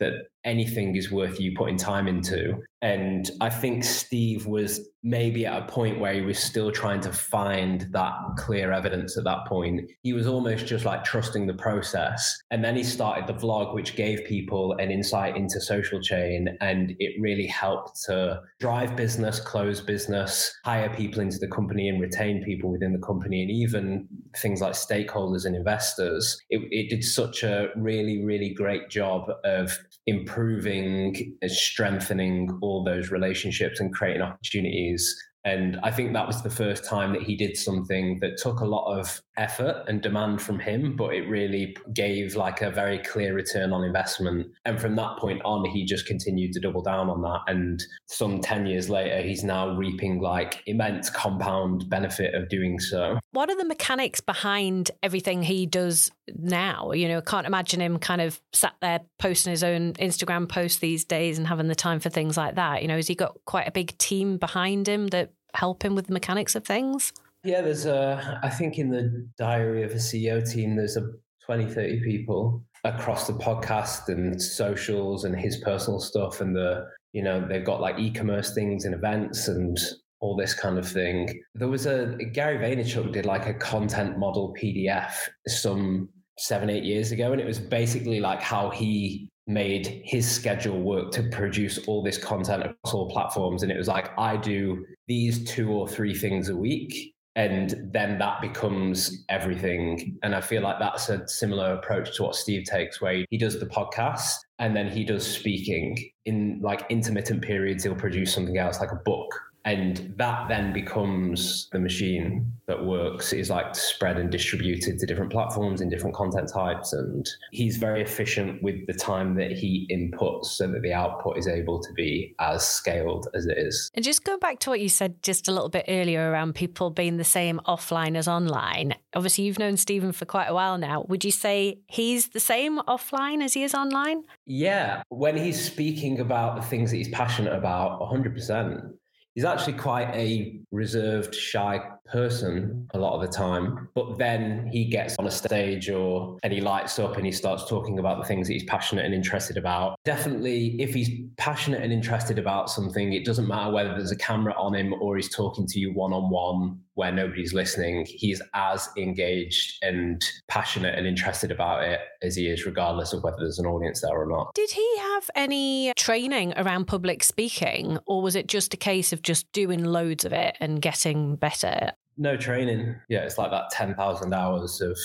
that 0.00 0.12
anything 0.44 0.96
is 0.96 1.10
worth 1.10 1.40
you 1.40 1.52
putting 1.56 1.76
time 1.76 2.08
into. 2.08 2.54
And 2.82 3.30
I 3.40 3.48
think 3.48 3.82
Steve 3.82 4.46
was 4.46 4.86
maybe 5.02 5.46
at 5.46 5.62
a 5.62 5.66
point 5.66 6.00
where 6.00 6.12
he 6.12 6.20
was 6.20 6.38
still 6.38 6.70
trying 6.70 7.00
to 7.00 7.12
find 7.12 7.86
that 7.92 8.12
clear 8.36 8.72
evidence 8.72 9.16
at 9.16 9.24
that 9.24 9.46
point. 9.46 9.90
He 10.02 10.12
was 10.12 10.26
almost 10.26 10.66
just 10.66 10.84
like 10.84 11.02
trusting 11.02 11.46
the 11.46 11.54
process. 11.54 12.36
And 12.50 12.62
then 12.62 12.76
he 12.76 12.82
started 12.82 13.26
the 13.26 13.32
vlog, 13.32 13.74
which 13.74 13.96
gave 13.96 14.26
people 14.26 14.74
an 14.78 14.90
insight 14.90 15.34
into 15.34 15.62
social 15.62 15.98
chain. 16.02 16.58
And 16.60 16.94
it 16.98 17.14
really 17.22 17.46
helped 17.46 18.02
to 18.04 18.42
drive 18.60 18.96
business, 18.96 19.40
close 19.40 19.80
business, 19.80 20.54
hire 20.66 20.94
people 20.94 21.20
into 21.20 21.38
the 21.38 21.48
company 21.48 21.88
and 21.88 22.02
retain 22.02 22.42
people 22.44 22.70
within 22.70 22.92
the 22.92 23.06
company, 23.06 23.40
and 23.40 23.50
even 23.50 24.06
things 24.36 24.60
like 24.60 24.74
stakeholders 24.74 25.46
and 25.46 25.56
investors. 25.56 26.38
It, 26.50 26.60
it 26.70 26.90
did 26.90 27.02
such 27.02 27.42
a 27.44 27.68
really, 27.76 28.22
really 28.22 28.52
great 28.52 28.90
job 28.90 29.30
of 29.44 29.78
improving 30.06 30.33
and 30.36 31.16
strengthening 31.46 32.58
all 32.62 32.84
those 32.84 33.10
relationships 33.10 33.80
and 33.80 33.92
creating 33.94 34.22
opportunities 34.22 35.16
and 35.44 35.78
I 35.82 35.90
think 35.90 36.14
that 36.14 36.26
was 36.26 36.42
the 36.42 36.50
first 36.50 36.84
time 36.84 37.12
that 37.12 37.22
he 37.22 37.36
did 37.36 37.56
something 37.56 38.18
that 38.20 38.38
took 38.38 38.60
a 38.60 38.64
lot 38.64 38.98
of 38.98 39.20
effort 39.36 39.84
and 39.88 40.00
demand 40.00 40.40
from 40.40 40.58
him, 40.58 40.96
but 40.96 41.14
it 41.14 41.28
really 41.28 41.76
gave 41.92 42.34
like 42.34 42.62
a 42.62 42.70
very 42.70 42.98
clear 42.98 43.34
return 43.34 43.72
on 43.72 43.84
investment. 43.84 44.46
And 44.64 44.80
from 44.80 44.96
that 44.96 45.18
point 45.18 45.42
on, 45.44 45.68
he 45.68 45.84
just 45.84 46.06
continued 46.06 46.52
to 46.54 46.60
double 46.60 46.82
down 46.82 47.10
on 47.10 47.20
that. 47.22 47.40
And 47.46 47.82
some 48.06 48.40
10 48.40 48.66
years 48.66 48.88
later, 48.88 49.20
he's 49.20 49.44
now 49.44 49.76
reaping 49.76 50.18
like 50.20 50.62
immense 50.66 51.10
compound 51.10 51.90
benefit 51.90 52.34
of 52.34 52.48
doing 52.48 52.78
so. 52.78 53.18
What 53.32 53.50
are 53.50 53.56
the 53.56 53.66
mechanics 53.66 54.20
behind 54.20 54.92
everything 55.02 55.42
he 55.42 55.66
does 55.66 56.10
now? 56.34 56.92
You 56.92 57.08
know, 57.08 57.20
can't 57.20 57.46
imagine 57.46 57.82
him 57.82 57.98
kind 57.98 58.22
of 58.22 58.40
sat 58.54 58.74
there 58.80 59.00
posting 59.18 59.50
his 59.50 59.64
own 59.64 59.92
Instagram 59.94 60.48
post 60.48 60.80
these 60.80 61.04
days 61.04 61.36
and 61.36 61.46
having 61.46 61.68
the 61.68 61.74
time 61.74 62.00
for 62.00 62.08
things 62.08 62.38
like 62.38 62.54
that. 62.54 62.80
You 62.80 62.88
know, 62.88 62.96
has 62.96 63.08
he 63.08 63.14
got 63.14 63.36
quite 63.44 63.68
a 63.68 63.72
big 63.72 63.98
team 63.98 64.38
behind 64.38 64.88
him 64.88 65.08
that 65.08 65.32
help 65.54 65.84
him 65.84 65.94
with 65.94 66.06
the 66.06 66.12
mechanics 66.12 66.54
of 66.54 66.64
things? 66.64 67.12
Yeah, 67.42 67.60
there's 67.60 67.86
a, 67.86 68.40
I 68.42 68.50
think 68.50 68.78
in 68.78 68.90
the 68.90 69.28
diary 69.38 69.82
of 69.82 69.92
a 69.92 69.96
CEO 69.96 70.48
team, 70.50 70.76
there's 70.76 70.96
a 70.96 71.06
20, 71.46 71.66
30 71.66 72.00
people 72.02 72.64
across 72.84 73.26
the 73.26 73.34
podcast 73.34 74.08
and 74.08 74.40
socials 74.40 75.24
and 75.24 75.38
his 75.38 75.58
personal 75.58 76.00
stuff. 76.00 76.40
And 76.40 76.56
the, 76.56 76.86
you 77.12 77.22
know, 77.22 77.46
they've 77.46 77.64
got 77.64 77.80
like 77.80 77.98
e 77.98 78.10
commerce 78.10 78.54
things 78.54 78.84
and 78.84 78.94
events 78.94 79.48
and 79.48 79.78
all 80.20 80.36
this 80.36 80.54
kind 80.54 80.78
of 80.78 80.88
thing. 80.88 81.42
There 81.54 81.68
was 81.68 81.84
a, 81.86 82.16
Gary 82.32 82.56
Vaynerchuk 82.56 83.12
did 83.12 83.26
like 83.26 83.46
a 83.46 83.54
content 83.54 84.18
model 84.18 84.54
PDF 84.60 85.12
some 85.46 86.08
seven, 86.38 86.70
eight 86.70 86.84
years 86.84 87.12
ago. 87.12 87.32
And 87.32 87.40
it 87.40 87.46
was 87.46 87.58
basically 87.58 88.20
like 88.20 88.40
how 88.40 88.70
he 88.70 89.30
made 89.46 90.02
his 90.04 90.30
schedule 90.30 90.80
work 90.80 91.10
to 91.12 91.22
produce 91.24 91.78
all 91.86 92.02
this 92.02 92.18
content 92.18 92.62
across 92.62 92.94
all 92.94 93.10
platforms. 93.10 93.62
And 93.62 93.70
it 93.70 93.76
was 93.76 93.88
like, 93.88 94.10
I 94.18 94.36
do 94.36 94.84
these 95.06 95.44
two 95.44 95.70
or 95.70 95.86
three 95.86 96.14
things 96.14 96.48
a 96.48 96.56
week. 96.56 97.12
And 97.36 97.90
then 97.92 98.18
that 98.18 98.40
becomes 98.40 99.24
everything. 99.28 100.16
And 100.22 100.36
I 100.36 100.40
feel 100.40 100.62
like 100.62 100.78
that's 100.78 101.08
a 101.08 101.26
similar 101.26 101.74
approach 101.74 102.16
to 102.16 102.22
what 102.22 102.36
Steve 102.36 102.64
takes, 102.64 103.00
where 103.00 103.24
he 103.28 103.36
does 103.36 103.58
the 103.58 103.66
podcast 103.66 104.36
and 104.60 104.76
then 104.76 104.88
he 104.88 105.04
does 105.04 105.26
speaking 105.26 105.98
in 106.26 106.60
like 106.62 106.86
intermittent 106.90 107.42
periods. 107.42 107.82
He'll 107.82 107.96
produce 107.96 108.32
something 108.32 108.56
else, 108.56 108.80
like 108.80 108.92
a 108.92 109.00
book 109.04 109.34
and 109.64 110.12
that 110.16 110.48
then 110.48 110.72
becomes 110.72 111.68
the 111.72 111.78
machine 111.78 112.52
that 112.66 112.84
works. 112.84 113.32
Is 113.32 113.50
like 113.50 113.74
spread 113.74 114.18
and 114.18 114.30
distributed 114.30 114.98
to 114.98 115.06
different 115.06 115.32
platforms 115.32 115.80
in 115.80 115.88
different 115.88 116.14
content 116.14 116.50
types. 116.52 116.92
And 116.92 117.28
he's 117.50 117.76
very 117.76 118.02
efficient 118.02 118.62
with 118.62 118.86
the 118.86 118.92
time 118.92 119.34
that 119.36 119.52
he 119.52 119.88
inputs 119.90 120.46
so 120.46 120.66
that 120.70 120.82
the 120.82 120.92
output 120.92 121.38
is 121.38 121.46
able 121.46 121.80
to 121.80 121.92
be 121.94 122.34
as 122.40 122.66
scaled 122.66 123.28
as 123.34 123.46
it 123.46 123.56
is. 123.56 123.90
And 123.94 124.04
just 124.04 124.24
go 124.24 124.36
back 124.36 124.58
to 124.60 124.70
what 124.70 124.80
you 124.80 124.88
said 124.88 125.22
just 125.22 125.48
a 125.48 125.52
little 125.52 125.68
bit 125.70 125.86
earlier 125.88 126.30
around 126.30 126.54
people 126.54 126.90
being 126.90 127.16
the 127.16 127.24
same 127.24 127.60
offline 127.66 128.16
as 128.16 128.28
online. 128.28 128.94
Obviously 129.14 129.44
you've 129.44 129.58
known 129.58 129.76
Steven 129.76 130.12
for 130.12 130.26
quite 130.26 130.46
a 130.46 130.54
while 130.54 130.78
now. 130.78 131.04
Would 131.08 131.24
you 131.24 131.30
say 131.30 131.78
he's 131.86 132.28
the 132.28 132.40
same 132.40 132.80
offline 132.80 133.42
as 133.42 133.54
he 133.54 133.62
is 133.62 133.74
online? 133.74 134.24
Yeah. 134.46 135.02
When 135.08 135.36
he's 135.36 135.62
speaking 135.62 136.20
about 136.20 136.56
the 136.56 136.62
things 136.62 136.90
that 136.90 136.96
he's 136.98 137.08
passionate 137.08 137.54
about 137.54 138.00
100% 138.00 138.92
he's 139.34 139.44
actually 139.44 139.74
quite 139.74 140.14
a 140.14 140.60
reserved, 140.70 141.34
shy 141.34 141.80
person 142.06 142.88
a 142.94 142.98
lot 142.98 143.14
of 143.14 143.22
the 143.22 143.28
time. 143.28 143.88
But 143.94 144.18
then 144.18 144.68
he 144.72 144.84
gets 144.84 145.16
on 145.18 145.26
a 145.26 145.30
stage 145.30 145.90
or 145.90 146.38
and 146.42 146.52
he 146.52 146.60
lights 146.60 146.98
up 146.98 147.16
and 147.16 147.26
he 147.26 147.32
starts 147.32 147.68
talking 147.68 147.98
about 147.98 148.18
the 148.18 148.24
things 148.24 148.46
that 148.46 148.52
he's 148.52 148.64
passionate 148.64 149.04
and 149.04 149.14
interested 149.14 149.56
about. 149.56 149.98
Definitely, 150.04 150.80
if 150.80 150.94
he's 150.94 151.10
passionate 151.36 151.82
and 151.82 151.92
interested 151.92 152.38
about 152.38 152.70
something, 152.70 153.12
it 153.12 153.24
doesn't 153.24 153.48
matter 153.48 153.72
whether 153.72 153.90
there's 153.90 154.12
a 154.12 154.16
camera 154.16 154.54
on 154.56 154.74
him 154.74 154.92
or 154.94 155.16
he's 155.16 155.34
talking 155.34 155.66
to 155.66 155.78
you 155.78 155.92
one 155.92 156.12
on 156.12 156.30
one 156.30 156.80
where 156.94 157.12
nobody's 157.12 157.52
listening. 157.52 158.06
He's 158.08 158.40
as 158.54 158.88
engaged 158.96 159.82
and 159.82 160.24
passionate 160.48 160.96
and 160.96 161.06
interested 161.06 161.50
about 161.50 161.84
it 161.84 162.00
as 162.22 162.36
he 162.36 162.48
is, 162.48 162.64
regardless 162.66 163.12
of 163.12 163.22
whether 163.22 163.36
there's 163.38 163.58
an 163.58 163.66
audience 163.66 164.00
there 164.00 164.16
or 164.16 164.26
not. 164.26 164.54
Did 164.54 164.70
he 164.70 164.98
have 164.98 165.30
any 165.34 165.92
training 165.96 166.54
around 166.56 166.86
public 166.86 167.22
speaking, 167.24 167.98
or 168.06 168.22
was 168.22 168.36
it 168.36 168.46
just 168.46 168.74
a 168.74 168.78
case 168.78 169.12
of 169.12 169.22
just 169.22 169.50
doing 169.52 169.84
loads 169.84 170.24
of 170.24 170.32
it 170.32 170.56
and 170.60 170.80
getting 170.80 171.36
better? 171.36 171.92
No 172.16 172.36
training. 172.36 172.94
Yeah, 173.08 173.20
it's 173.20 173.38
like 173.38 173.50
that 173.50 173.70
10,000 173.70 174.32
hours 174.32 174.80
of 174.80 174.96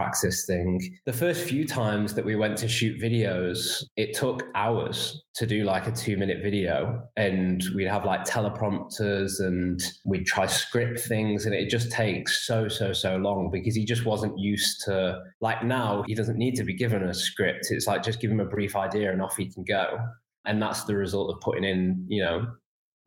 praxis 0.00 0.46
thing. 0.46 0.80
The 1.04 1.12
first 1.12 1.44
few 1.44 1.66
times 1.66 2.14
that 2.14 2.24
we 2.24 2.34
went 2.34 2.56
to 2.58 2.68
shoot 2.68 2.98
videos, 2.98 3.84
it 3.98 4.14
took 4.14 4.44
hours 4.54 5.22
to 5.34 5.46
do 5.46 5.64
like 5.64 5.86
a 5.86 5.92
two 5.92 6.16
minute 6.16 6.38
video. 6.42 7.02
And 7.18 7.62
we'd 7.74 7.84
have 7.84 8.06
like 8.06 8.24
teleprompters 8.24 9.40
and 9.40 9.78
we'd 10.06 10.24
try 10.24 10.46
script 10.46 11.00
things. 11.00 11.44
And 11.44 11.54
it 11.54 11.68
just 11.68 11.92
takes 11.92 12.46
so, 12.46 12.66
so, 12.66 12.94
so 12.94 13.18
long 13.18 13.50
because 13.52 13.74
he 13.74 13.84
just 13.84 14.06
wasn't 14.06 14.38
used 14.38 14.80
to, 14.86 15.20
like 15.42 15.62
now, 15.64 16.02
he 16.06 16.14
doesn't 16.14 16.38
need 16.38 16.54
to 16.56 16.64
be 16.64 16.72
given 16.72 17.02
a 17.02 17.12
script. 17.12 17.66
It's 17.68 17.86
like 17.86 18.02
just 18.02 18.20
give 18.20 18.30
him 18.30 18.40
a 18.40 18.46
brief 18.46 18.76
idea 18.76 19.12
and 19.12 19.20
off 19.20 19.36
he 19.36 19.52
can 19.52 19.64
go. 19.64 19.98
And 20.46 20.62
that's 20.62 20.84
the 20.84 20.96
result 20.96 21.30
of 21.30 21.42
putting 21.42 21.64
in, 21.64 22.06
you 22.08 22.22
know, 22.22 22.46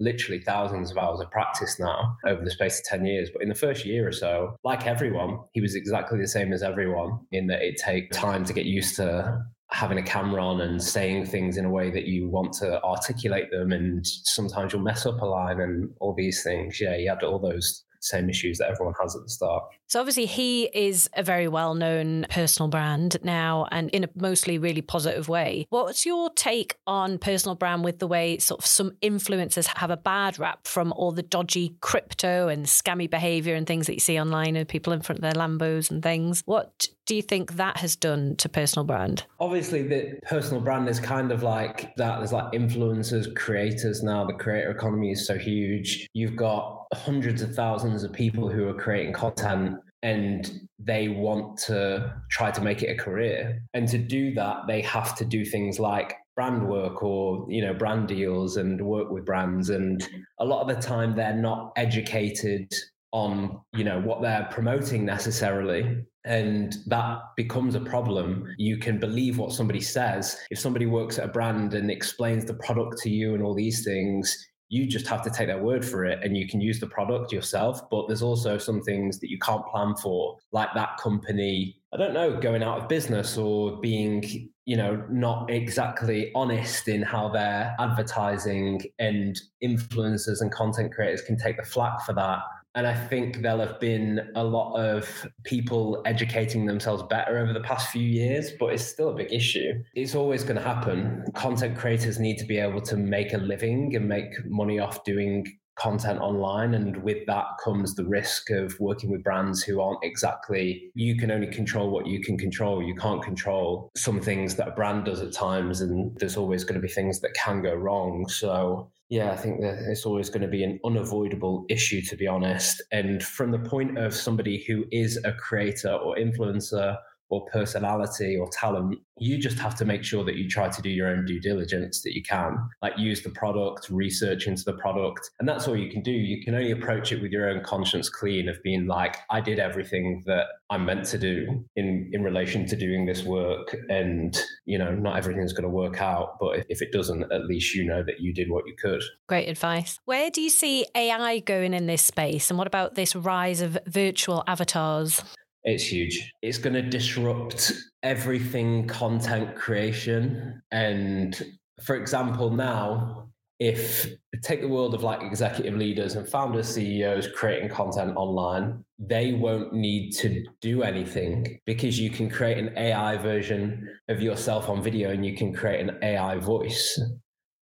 literally 0.04 0.40
thousands 0.42 0.92
of 0.92 0.98
hours 0.98 1.20
of 1.20 1.32
practice 1.32 1.80
now 1.80 2.18
over 2.26 2.44
the 2.44 2.52
space 2.52 2.80
of 2.80 2.86
10 2.86 3.06
years. 3.06 3.30
But 3.32 3.42
in 3.42 3.50
the 3.50 3.56
first 3.56 3.86
year 3.86 4.08
or 4.08 4.12
so, 4.12 4.56
like 4.64 4.86
everyone, 4.86 5.40
he 5.54 5.62
was 5.62 5.76
exactly 5.76 6.20
the 6.20 6.28
same 6.28 6.54
as 6.54 6.62
everyone 6.62 7.20
in 7.32 7.48
that 7.48 7.62
it 7.62 7.78
takes 7.78 8.16
time 8.16 8.46
to 8.46 8.54
get 8.54 8.66
used 8.66 8.96
to 8.98 9.44
having 9.72 9.98
a 9.98 10.04
camera 10.04 10.46
on 10.46 10.62
and 10.62 10.82
saying 10.84 11.26
things 11.26 11.58
in 11.58 11.66
a 11.66 11.70
way 11.70 11.90
that 11.90 12.06
you 12.06 12.30
want 12.30 12.54
to 12.54 12.82
articulate 12.84 13.50
them. 13.50 13.72
And 13.72 14.06
sometimes 14.06 14.72
you'll 14.72 14.84
mess 14.84 15.06
up 15.06 15.20
a 15.22 15.26
line 15.26 15.60
and 15.60 15.90
all 16.00 16.14
these 16.14 16.44
things. 16.44 16.80
Yeah, 16.80 16.96
he 16.96 17.08
had 17.08 17.24
all 17.24 17.40
those 17.40 17.84
same 18.02 18.30
issues 18.30 18.58
that 18.58 18.70
everyone 18.70 18.94
has 19.02 19.16
at 19.16 19.24
the 19.24 19.30
start. 19.30 19.64
So 19.94 20.00
obviously 20.00 20.26
he 20.26 20.64
is 20.74 21.08
a 21.14 21.22
very 21.22 21.48
well-known 21.48 22.26
personal 22.32 22.68
brand 22.68 23.18
now 23.22 23.68
and 23.72 23.92
in 23.92 24.04
a 24.04 24.10
mostly 24.16 24.58
really 24.58 24.82
positive 24.82 25.30
way. 25.30 25.68
What's 25.70 26.04
your 26.04 26.32
take 26.32 26.78
on 26.88 27.20
personal 27.20 27.54
brand 27.54 27.84
with 27.84 28.00
the 28.00 28.08
way 28.08 28.40
sort 28.40 28.62
of 28.62 28.66
some 28.66 28.94
influencers 29.04 29.68
have 29.78 29.92
a 29.92 29.98
bad 29.98 30.40
rap 30.40 30.66
from 30.66 30.94
all 30.94 31.12
the 31.12 31.22
dodgy 31.22 31.76
crypto 31.82 32.48
and 32.48 32.66
scammy 32.66 33.08
behavior 33.08 33.54
and 33.54 33.68
things 33.68 33.86
that 33.86 33.94
you 33.94 34.00
see 34.00 34.20
online 34.20 34.56
and 34.56 34.68
people 34.68 34.94
in 34.94 35.02
front 35.04 35.20
of 35.20 35.22
their 35.22 35.34
Lambos 35.34 35.92
and 35.92 36.02
things? 36.02 36.42
What 36.48 36.88
do 37.06 37.16
you 37.16 37.22
think 37.22 37.58
that 37.58 37.78
has 37.78 37.96
done 37.96 38.36
to 38.38 38.50
personal 38.50 38.86
brand? 38.86 39.26
Obviously, 39.40 39.84
the 39.84 40.20
personal 40.24 40.62
brand 40.62 40.90
is 40.90 41.00
kind 41.00 41.32
of 41.32 41.44
like 41.44 41.96
that. 41.98 42.18
There's 42.18 42.34
like 42.34 42.52
influencers, 42.54 43.36
creators 43.36 44.02
now. 44.02 44.26
The 44.26 44.34
creator 44.34 44.72
economy 44.72 45.12
is 45.12 45.28
so 45.28 45.38
huge. 45.38 46.08
You've 46.14 46.38
got 46.38 46.88
hundreds 46.94 47.42
of 47.42 47.54
thousands 47.54 48.04
of 48.04 48.14
people 48.14 48.50
who 48.50 48.68
are 48.70 48.74
creating 48.74 49.14
content 49.14 49.80
and 50.04 50.68
they 50.78 51.08
want 51.08 51.58
to 51.58 52.14
try 52.30 52.52
to 52.52 52.62
make 52.62 52.84
it 52.84 52.88
a 52.92 52.96
career. 52.96 53.64
And 53.74 53.88
to 53.88 53.98
do 53.98 54.34
that, 54.36 54.68
they 54.68 54.82
have 54.82 55.16
to 55.16 55.26
do 55.26 55.44
things 55.46 55.80
like 55.80 56.16
brand 56.36 56.68
work 56.68 57.04
or 57.04 57.46
you 57.48 57.62
know 57.62 57.74
brand 57.74 58.08
deals 58.08 58.58
and 58.58 58.82
work 58.82 59.12
with 59.12 59.24
brands 59.24 59.70
and 59.70 60.08
a 60.40 60.46
lot 60.46 60.62
of 60.62 60.68
the 60.68 60.82
time 60.82 61.16
they're 61.16 61.36
not 61.36 61.72
educated 61.76 62.68
on 63.12 63.62
you 63.72 63.84
know 63.84 64.02
what 64.02 64.20
they're 64.24 64.48
promoting 64.50 65.06
necessarily 65.06 66.04
and 66.26 66.78
that 66.88 67.20
becomes 67.36 67.76
a 67.76 67.82
problem. 67.82 68.54
You 68.58 68.78
can 68.78 68.98
believe 68.98 69.38
what 69.38 69.52
somebody 69.52 69.82
says. 69.82 70.38
If 70.52 70.60
somebody 70.60 70.86
works 70.86 71.20
at 71.20 71.26
a 71.26 71.32
brand 71.32 71.74
and 71.74 71.92
explains 71.92 72.46
the 72.46 72.54
product 72.54 73.00
to 73.00 73.10
you 73.10 73.34
and 73.34 73.44
all 73.44 73.54
these 73.54 73.84
things, 73.84 74.38
you 74.70 74.88
just 74.88 75.08
have 75.08 75.22
to 75.24 75.30
take 75.30 75.48
their 75.48 75.62
word 75.62 75.86
for 75.86 76.06
it 76.06 76.20
and 76.24 76.36
you 76.36 76.48
can 76.48 76.60
use 76.60 76.80
the 76.80 76.88
product 76.88 77.32
yourself. 77.32 77.82
But 77.90 78.08
there's 78.08 78.22
also 78.22 78.58
some 78.58 78.82
things 78.82 79.20
that 79.20 79.30
you 79.30 79.38
can't 79.40 79.66
plan 79.68 79.96
for, 79.96 80.38
like 80.52 80.70
that 80.74 80.98
company, 80.98 81.78
I 81.94 81.98
don't 81.98 82.14
know, 82.14 82.40
going 82.40 82.64
out 82.64 82.82
of 82.82 82.90
business 82.90 83.38
or 83.38 83.80
being, 83.80 84.50
you 84.66 84.78
know, 84.78 85.04
not 85.10 85.52
exactly 85.52 86.32
honest 86.34 86.88
in 86.88 87.04
how 87.04 87.30
they're 87.30 87.76
advertising 87.80 88.82
and 89.00 89.40
influencers 89.64 90.42
and 90.42 90.52
content 90.52 90.94
creators 90.94 91.22
can 91.22 91.38
take 91.38 91.58
the 91.58 91.64
flack 91.64 92.04
for 92.06 92.14
that. 92.14 92.40
And 92.76 92.88
I 92.88 92.96
think 92.96 93.42
there'll 93.42 93.60
have 93.60 93.80
been 93.80 94.32
a 94.36 94.44
lot 94.44 94.76
of 94.76 95.28
people 95.44 96.02
educating 96.06 96.66
themselves 96.66 97.04
better 97.04 97.38
over 97.38 97.54
the 97.54 97.62
past 97.62 97.90
few 97.90 98.02
years, 98.02 98.52
but 98.60 98.74
it's 98.74 98.86
still 98.86 99.10
a 99.10 99.14
big 99.14 99.32
issue. 99.32 99.74
It's 99.94 100.16
always 100.16 100.44
going 100.44 100.56
to 100.56 100.64
happen. 100.64 101.24
Content 101.36 101.78
creators 101.78 102.20
need 102.20 102.38
to 102.40 102.46
be 102.46 102.58
able 102.58 102.82
to 102.82 102.98
make 102.98 103.34
a 103.34 103.38
living 103.38 103.96
and 103.96 104.08
make 104.08 104.34
money 104.46 104.80
off 104.80 105.04
doing 105.04 105.46
content 105.76 106.20
online. 106.20 106.74
And 106.74 106.98
with 107.04 107.26
that 107.28 107.46
comes 107.64 107.96
the 107.96 108.06
risk 108.06 108.50
of 108.50 108.80
working 108.80 109.12
with 109.12 109.24
brands 109.24 109.64
who 109.64 109.82
aren't 109.82 110.04
exactly, 110.04 110.92
you 110.94 111.16
can 111.18 111.32
only 111.32 111.48
control 111.48 111.90
what 111.90 112.08
you 112.08 112.22
can 112.22 112.38
control. 112.38 112.82
You 112.84 112.96
can't 112.96 113.22
control 113.22 113.92
some 113.96 114.20
things 114.20 114.56
that 114.56 114.68
a 114.68 114.72
brand 114.72 115.06
does 115.06 115.22
at 115.22 115.34
times. 115.34 115.82
And 115.82 116.16
there's 116.20 116.38
always 116.38 116.64
going 116.64 116.80
to 116.80 116.88
be 116.88 116.92
things 116.92 117.22
that 117.22 117.34
can 117.34 117.62
go 117.62 117.74
wrong. 117.74 118.28
So 118.28 118.92
yeah, 119.14 119.32
I 119.32 119.36
think 119.36 119.62
that 119.62 119.78
it's 119.88 120.08
always 120.08 120.32
going 120.32 120.42
to 120.42 120.48
be 120.48 120.64
an 120.64 120.80
unavoidable 120.84 121.68
issue, 121.70 122.02
to 122.02 122.18
be 122.18 122.26
honest. 122.26 122.82
And 122.92 123.22
from 123.22 123.52
the 123.52 123.60
point 123.60 124.00
of 124.00 124.16
somebody 124.16 124.64
who 124.66 124.86
is 124.92 125.20
a 125.24 125.34
creator 125.34 125.94
or 125.94 126.16
influencer 126.16 126.98
or 127.34 127.44
personality 127.48 128.38
or 128.38 128.48
talent, 128.52 129.00
you 129.18 129.40
just 129.40 129.58
have 129.58 129.74
to 129.76 129.86
make 129.86 130.04
sure 130.04 130.24
that 130.24 130.36
you 130.36 130.48
try 130.48 130.70
to 130.70 130.82
do 130.84 130.90
your 130.90 131.08
own 131.08 131.26
due 131.26 131.40
diligence 131.40 132.04
that 132.04 132.14
you 132.14 132.22
can, 132.22 132.58
like 132.84 132.94
use 132.96 133.24
the 133.24 133.30
product, 133.32 133.90
research 133.90 134.46
into 134.46 134.64
the 134.64 134.74
product. 134.74 135.32
And 135.40 135.50
that's 135.50 135.68
all 135.68 135.76
you 135.76 135.90
can 135.90 136.04
do. 136.04 136.12
You 136.12 136.44
can 136.44 136.54
only 136.54 136.72
approach 136.72 137.12
it 137.12 137.22
with 137.24 137.32
your 137.32 137.50
own 137.50 137.64
conscience 137.64 138.08
clean 138.08 138.48
of 138.50 138.62
being 138.62 138.86
like, 138.86 139.18
I 139.32 139.42
did 139.42 139.58
everything 139.58 140.22
that 140.28 140.46
I'm 140.70 140.86
meant 140.86 141.06
to 141.06 141.18
do 141.18 141.66
in, 141.76 142.10
in 142.14 142.24
relation 142.24 142.68
to 142.68 142.76
doing 142.76 143.08
this 143.08 143.24
work. 143.24 143.76
And, 143.90 144.40
you 144.66 144.78
know, 144.78 144.94
not 144.94 145.18
everything's 145.18 145.54
going 145.54 145.64
to 145.64 145.70
work 145.70 146.02
out. 146.02 146.38
But 146.40 146.66
if 146.70 146.84
it 146.84 146.92
doesn't, 146.92 147.32
at 147.32 147.46
least 147.46 147.74
you 147.74 147.86
know 147.86 148.04
that 148.04 148.20
you 148.20 148.32
did 148.32 148.50
what 148.52 148.66
you 148.68 148.76
could. 148.80 149.02
Great 149.28 149.50
advice. 149.50 150.00
Where 150.06 150.30
do 150.30 150.40
you 150.40 150.52
see 150.52 150.86
AI 150.96 151.40
going 151.40 151.74
in 151.74 151.88
this 151.88 152.04
space? 152.04 152.52
And 152.52 152.60
what 152.60 152.68
about 152.68 152.94
this 152.94 153.16
rise 153.16 153.62
of 153.62 153.78
virtual 153.88 154.44
avatars? 154.46 155.24
It's 155.64 155.92
huge. 155.92 156.34
It's 156.42 156.58
going 156.58 156.74
to 156.74 156.82
disrupt 156.82 157.72
everything 158.04 158.88
content 158.88 159.56
creation. 159.56 160.62
And 160.72 161.42
for 161.82 161.96
example, 161.96 162.50
now, 162.50 163.30
if 163.60 164.14
take 164.42 164.60
the 164.60 164.68
world 164.68 164.94
of 164.94 165.04
like 165.04 165.22
executive 165.22 165.76
leaders 165.76 166.16
and 166.16 166.28
founders, 166.28 166.68
CEOs 166.68 167.30
creating 167.34 167.70
content 167.70 168.16
online, 168.18 168.84
they 169.00 169.34
won't 169.34 169.74
need 169.74 170.12
to 170.12 170.44
do 170.60 170.84
anything 170.84 171.60
because 171.66 171.98
you 171.98 172.10
can 172.10 172.30
create 172.30 172.58
an 172.58 172.78
AI 172.78 173.16
version 173.18 173.88
of 174.10 174.22
yourself 174.22 174.68
on 174.68 174.82
video 174.82 175.12
and 175.12 175.26
you 175.26 175.36
can 175.36 175.54
create 175.54 175.80
an 175.80 175.98
AI 176.02 176.38
voice 176.38 177.00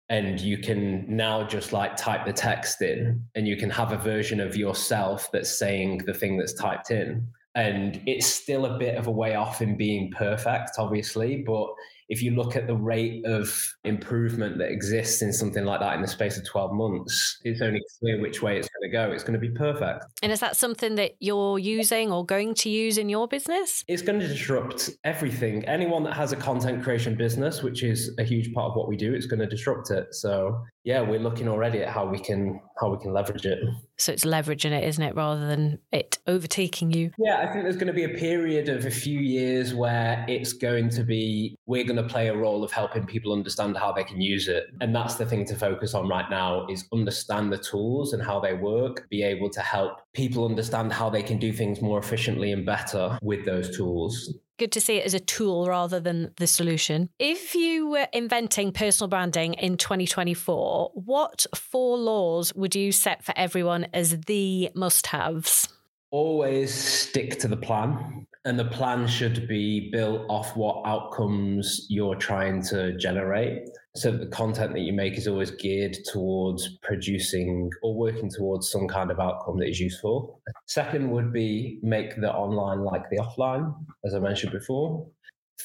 and 0.08 0.40
you 0.40 0.58
can 0.58 1.06
now 1.08 1.46
just 1.46 1.74
like 1.74 1.96
type 1.98 2.26
the 2.26 2.34
text 2.34 2.82
in 2.82 3.24
and 3.36 3.48
you 3.48 3.58
can 3.58 3.70
have 3.70 3.92
a 3.92 3.98
version 3.98 4.40
of 4.40 4.56
yourself 4.56 5.30
that's 5.32 5.60
saying 5.60 6.00
the 6.06 6.14
thing 6.14 6.38
that's 6.38 6.54
typed 6.54 6.92
in 6.92 7.28
and 7.56 8.02
it's 8.06 8.28
still 8.28 8.66
a 8.66 8.78
bit 8.78 8.96
of 8.96 9.08
a 9.08 9.12
way 9.12 9.36
off 9.36 9.62
in 9.62 9.78
being 9.78 10.12
perfect, 10.12 10.72
obviously. 10.78 11.44
But 11.46 11.68
if 12.10 12.24
you 12.24 12.32
look 12.32 12.56
at 12.56 12.66
the 12.66 12.76
rate 12.76 13.24
of 13.26 13.56
improvement 13.84 14.58
that 14.58 14.72
exists 14.72 15.22
in 15.22 15.32
something 15.32 15.64
like 15.64 15.80
that 15.80 15.94
in 15.94 16.02
the 16.02 16.08
space 16.08 16.38
of 16.38 16.46
12 16.46 16.74
months, 16.74 17.40
it's 17.44 17.62
only 17.62 17.82
clear 18.00 18.20
which 18.20 18.42
way 18.42 18.58
it's 18.58 18.68
going 18.68 18.90
to 18.90 18.98
go. 18.98 19.12
It's 19.12 19.24
going 19.24 19.40
to 19.40 19.40
be 19.40 19.52
perfect. 19.52 20.06
And 20.24 20.32
is 20.32 20.40
that 20.40 20.56
something 20.56 20.96
that 20.96 21.14
you're 21.20 21.60
using 21.60 22.12
or 22.12 22.26
going 22.26 22.56
to 22.56 22.70
use 22.70 22.98
in 22.98 23.10
your 23.10 23.28
business? 23.28 23.84
It's 23.88 24.02
going 24.02 24.20
to 24.20 24.28
disrupt 24.28 24.90
everything. 25.04 25.64
Anyone 25.66 26.04
that 26.04 26.14
has 26.14 26.32
a 26.32 26.36
content 26.36 26.84
creation 26.84 27.16
business, 27.16 27.62
which 27.62 27.84
is 27.84 28.16
a 28.18 28.24
huge 28.24 28.54
part 28.54 28.72
of 28.72 28.76
what 28.76 28.88
we 28.88 28.98
do, 28.98 29.14
it's 29.14 29.28
going 29.28 29.40
to 29.40 29.48
disrupt 29.48 29.92
it. 29.92 30.14
So 30.16 30.64
yeah, 30.84 31.02
we're 31.02 31.20
looking 31.20 31.48
already 31.48 31.80
at 31.80 31.90
how 31.90 32.06
we 32.06 32.20
can 32.20 32.62
how 32.80 32.90
we 32.90 32.98
can 32.98 33.12
leverage 33.12 33.46
it. 33.46 33.60
So 33.98 34.14
it's 34.14 34.24
leveraging 34.24 34.72
it, 34.72 34.86
isn't 34.86 35.04
it, 35.04 35.14
rather 35.14 35.46
than 35.46 35.80
it 35.92 36.18
overtaking 36.26 36.92
you? 36.92 37.12
Yeah, 37.18 37.40
I 37.40 37.52
think 37.52 37.64
there's 37.64 37.76
going 37.76 37.88
to 37.88 37.94
be 37.94 38.06
a 38.06 38.18
period 38.18 38.70
of 38.70 38.86
a 38.86 38.92
few 38.92 39.20
years 39.20 39.74
where 39.74 40.26
it's 40.30 40.54
going 40.54 40.90
to 40.92 41.04
be 41.04 41.56
we're 41.66 41.84
going 41.84 42.02
to 42.02 42.08
play 42.08 42.30
a 42.30 42.36
role 42.36 42.64
of 42.64 42.72
helping 42.72 43.06
people 43.06 43.34
understand 43.34 43.78
how 43.78 43.92
they 43.92 44.04
can 44.04 44.22
use 44.22 44.48
it, 44.48 44.68
and 44.80 44.96
that's 44.96 45.16
the 45.16 45.26
thing 45.26 45.46
to 45.46 45.56
focus 45.56 45.94
on 45.94 46.08
right 46.08 46.30
now 46.30 46.66
is 46.68 46.88
understand 46.94 47.52
the 47.52 47.58
tools 47.58 48.14
and 48.14 48.24
how 48.24 48.40
they 48.40 48.54
work, 48.54 49.08
be 49.10 49.22
able 49.22 49.50
to 49.50 49.62
help 49.62 50.00
people 50.14 50.46
understand 50.46 50.94
how 50.94 51.10
they 51.10 51.22
can 51.22 51.38
do 51.38 51.52
things 51.52 51.82
more 51.82 52.00
efficiently 52.00 52.52
and 52.52 52.66
better 52.66 53.18
with 53.22 53.46
those 53.46 53.76
tools 53.76 54.34
good 54.60 54.72
to 54.74 54.82
see 54.82 54.98
it 54.98 55.06
as 55.06 55.14
a 55.14 55.20
tool 55.20 55.68
rather 55.68 56.00
than 56.00 56.32
the 56.36 56.46
solution. 56.46 57.10
If 57.18 57.56
you 57.56 57.88
were 57.88 58.08
inventing 58.14 58.74
personal 58.74 59.08
branding 59.08 59.54
in 59.56 59.78
2024, 59.78 60.92
what 60.94 61.46
four 61.56 61.98
laws 61.98 62.54
would 62.54 62.76
you 62.76 62.92
set 62.92 63.24
for 63.24 63.34
everyone 63.36 63.88
as 63.94 64.20
the 64.28 64.70
must 64.76 65.08
haves? 65.08 65.70
Always 66.12 66.74
stick 66.74 67.40
to 67.40 67.48
the 67.48 67.58
plan. 67.58 68.28
And 68.46 68.58
the 68.58 68.66
plan 68.66 69.08
should 69.08 69.48
be 69.48 69.90
built 69.92 70.26
off 70.30 70.56
what 70.56 70.84
outcomes 70.86 71.86
you're 71.90 72.16
trying 72.16 72.62
to 72.64 72.98
generate. 72.98 73.68
So 73.96 74.12
the 74.12 74.28
content 74.28 74.74
that 74.74 74.82
you 74.82 74.94
make 74.94 75.18
is 75.18 75.28
always 75.28 75.52
geared 75.52 75.98
towards 76.12 76.78
producing 76.84 77.70
or 77.82 77.96
working 77.96 78.30
towards 78.30 78.70
some 78.70 78.88
kind 78.88 79.10
of 79.10 79.20
outcome 79.20 79.58
that 79.58 79.70
is 79.70 79.80
useful. 79.80 80.42
Second 80.68 81.10
would 81.10 81.34
be 81.34 81.80
make 81.82 82.16
the 82.22 82.32
online 82.32 82.84
like 82.84 83.10
the 83.10 83.18
offline, 83.18 83.74
as 84.06 84.14
I 84.14 84.20
mentioned 84.20 84.52
before. 84.52 85.08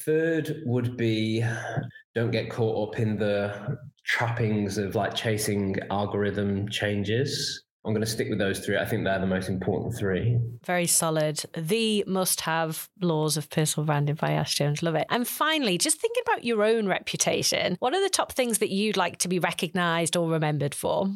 Third 0.04 0.62
would 0.64 0.96
be 0.96 1.44
don't 2.14 2.30
get 2.30 2.50
caught 2.50 2.88
up 2.88 2.98
in 2.98 3.18
the 3.18 3.78
trappings 4.04 4.78
of 4.78 4.94
like 4.94 5.14
chasing 5.14 5.76
algorithm 5.90 6.68
changes. 6.68 7.63
I'm 7.84 7.92
going 7.92 8.04
to 8.04 8.10
stick 8.10 8.30
with 8.30 8.38
those 8.38 8.60
three. 8.60 8.78
I 8.78 8.86
think 8.86 9.04
they're 9.04 9.18
the 9.18 9.26
most 9.26 9.48
important 9.48 9.94
three. 9.96 10.38
Very 10.64 10.86
solid. 10.86 11.44
The 11.56 12.02
must 12.06 12.40
have 12.42 12.88
laws 13.00 13.36
of 13.36 13.50
personal 13.50 13.84
branding 13.84 14.14
by 14.14 14.32
Ash 14.32 14.54
Jones. 14.54 14.82
Love 14.82 14.94
it. 14.94 15.06
And 15.10 15.28
finally, 15.28 15.76
just 15.76 16.00
thinking 16.00 16.22
about 16.26 16.44
your 16.44 16.62
own 16.64 16.86
reputation, 16.86 17.76
what 17.80 17.94
are 17.94 18.02
the 18.02 18.08
top 18.08 18.32
things 18.32 18.58
that 18.58 18.70
you'd 18.70 18.96
like 18.96 19.18
to 19.18 19.28
be 19.28 19.38
recognized 19.38 20.16
or 20.16 20.30
remembered 20.30 20.74
for? 20.74 21.12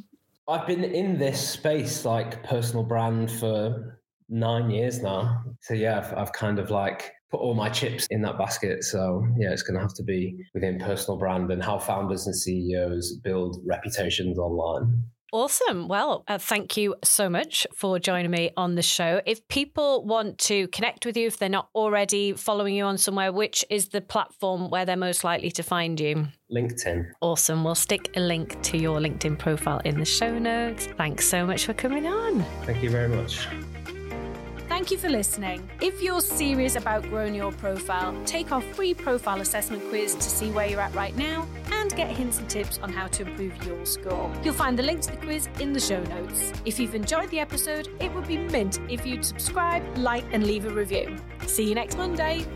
I've 0.46 0.66
been 0.66 0.84
in 0.84 1.18
this 1.18 1.48
space, 1.50 2.04
like 2.04 2.42
personal 2.42 2.84
brand, 2.84 3.30
for 3.30 3.98
nine 4.28 4.70
years 4.70 5.00
now. 5.00 5.42
So, 5.60 5.72
yeah, 5.72 5.98
I've, 5.98 6.18
I've 6.18 6.32
kind 6.32 6.58
of 6.58 6.70
like 6.70 7.12
put 7.30 7.40
all 7.40 7.54
my 7.54 7.68
chips 7.68 8.06
in 8.10 8.22
that 8.22 8.38
basket. 8.38 8.84
So 8.84 9.26
yeah, 9.38 9.52
it's 9.52 9.62
going 9.62 9.74
to 9.74 9.82
have 9.82 9.94
to 9.94 10.02
be 10.02 10.36
within 10.54 10.78
personal 10.78 11.18
brand 11.18 11.50
and 11.50 11.62
how 11.62 11.78
founders 11.78 12.26
and 12.26 12.34
CEOs 12.34 13.18
build 13.22 13.62
reputations 13.66 14.38
online. 14.38 15.04
Awesome. 15.32 15.88
Well, 15.88 16.24
uh, 16.26 16.38
thank 16.38 16.76
you 16.76 16.94
so 17.04 17.28
much 17.28 17.66
for 17.74 17.98
joining 17.98 18.30
me 18.30 18.50
on 18.56 18.74
the 18.74 18.82
show. 18.82 19.20
If 19.26 19.46
people 19.48 20.04
want 20.04 20.38
to 20.38 20.68
connect 20.68 21.04
with 21.04 21.16
you, 21.16 21.26
if 21.26 21.38
they're 21.38 21.48
not 21.48 21.68
already 21.74 22.32
following 22.32 22.74
you 22.74 22.84
on 22.84 22.98
somewhere, 22.98 23.32
which 23.32 23.64
is 23.68 23.88
the 23.88 24.00
platform 24.00 24.70
where 24.70 24.86
they're 24.86 24.96
most 24.96 25.24
likely 25.24 25.50
to 25.52 25.62
find 25.62 26.00
you? 26.00 26.28
LinkedIn. 26.50 27.10
Awesome. 27.20 27.62
We'll 27.62 27.74
stick 27.74 28.10
a 28.16 28.20
link 28.20 28.60
to 28.62 28.78
your 28.78 28.98
LinkedIn 28.98 29.38
profile 29.38 29.80
in 29.84 29.98
the 29.98 30.04
show 30.04 30.38
notes. 30.38 30.86
Thanks 30.96 31.28
so 31.28 31.46
much 31.46 31.66
for 31.66 31.74
coming 31.74 32.06
on. 32.06 32.42
Thank 32.64 32.82
you 32.82 32.90
very 32.90 33.08
much. 33.08 33.46
Thank 34.78 34.92
you 34.92 34.98
for 34.98 35.08
listening. 35.08 35.68
If 35.82 36.00
you're 36.00 36.20
serious 36.20 36.76
about 36.76 37.02
growing 37.02 37.34
your 37.34 37.50
profile, 37.50 38.16
take 38.24 38.52
our 38.52 38.60
free 38.60 38.94
profile 38.94 39.40
assessment 39.40 39.82
quiz 39.88 40.14
to 40.14 40.22
see 40.22 40.52
where 40.52 40.68
you're 40.68 40.80
at 40.80 40.94
right 40.94 41.16
now 41.16 41.48
and 41.72 41.90
get 41.96 42.12
hints 42.12 42.38
and 42.38 42.48
tips 42.48 42.78
on 42.78 42.92
how 42.92 43.08
to 43.08 43.26
improve 43.26 43.60
your 43.64 43.84
score. 43.84 44.32
You'll 44.44 44.54
find 44.54 44.78
the 44.78 44.84
link 44.84 45.00
to 45.00 45.10
the 45.10 45.16
quiz 45.16 45.48
in 45.58 45.72
the 45.72 45.80
show 45.80 46.00
notes. 46.04 46.52
If 46.64 46.78
you've 46.78 46.94
enjoyed 46.94 47.28
the 47.30 47.40
episode, 47.40 47.88
it 47.98 48.14
would 48.14 48.28
be 48.28 48.38
mint 48.38 48.78
if 48.88 49.04
you'd 49.04 49.24
subscribe, 49.24 49.82
like, 49.98 50.24
and 50.30 50.46
leave 50.46 50.64
a 50.64 50.70
review. 50.70 51.16
See 51.48 51.68
you 51.68 51.74
next 51.74 51.98
Monday. 51.98 52.46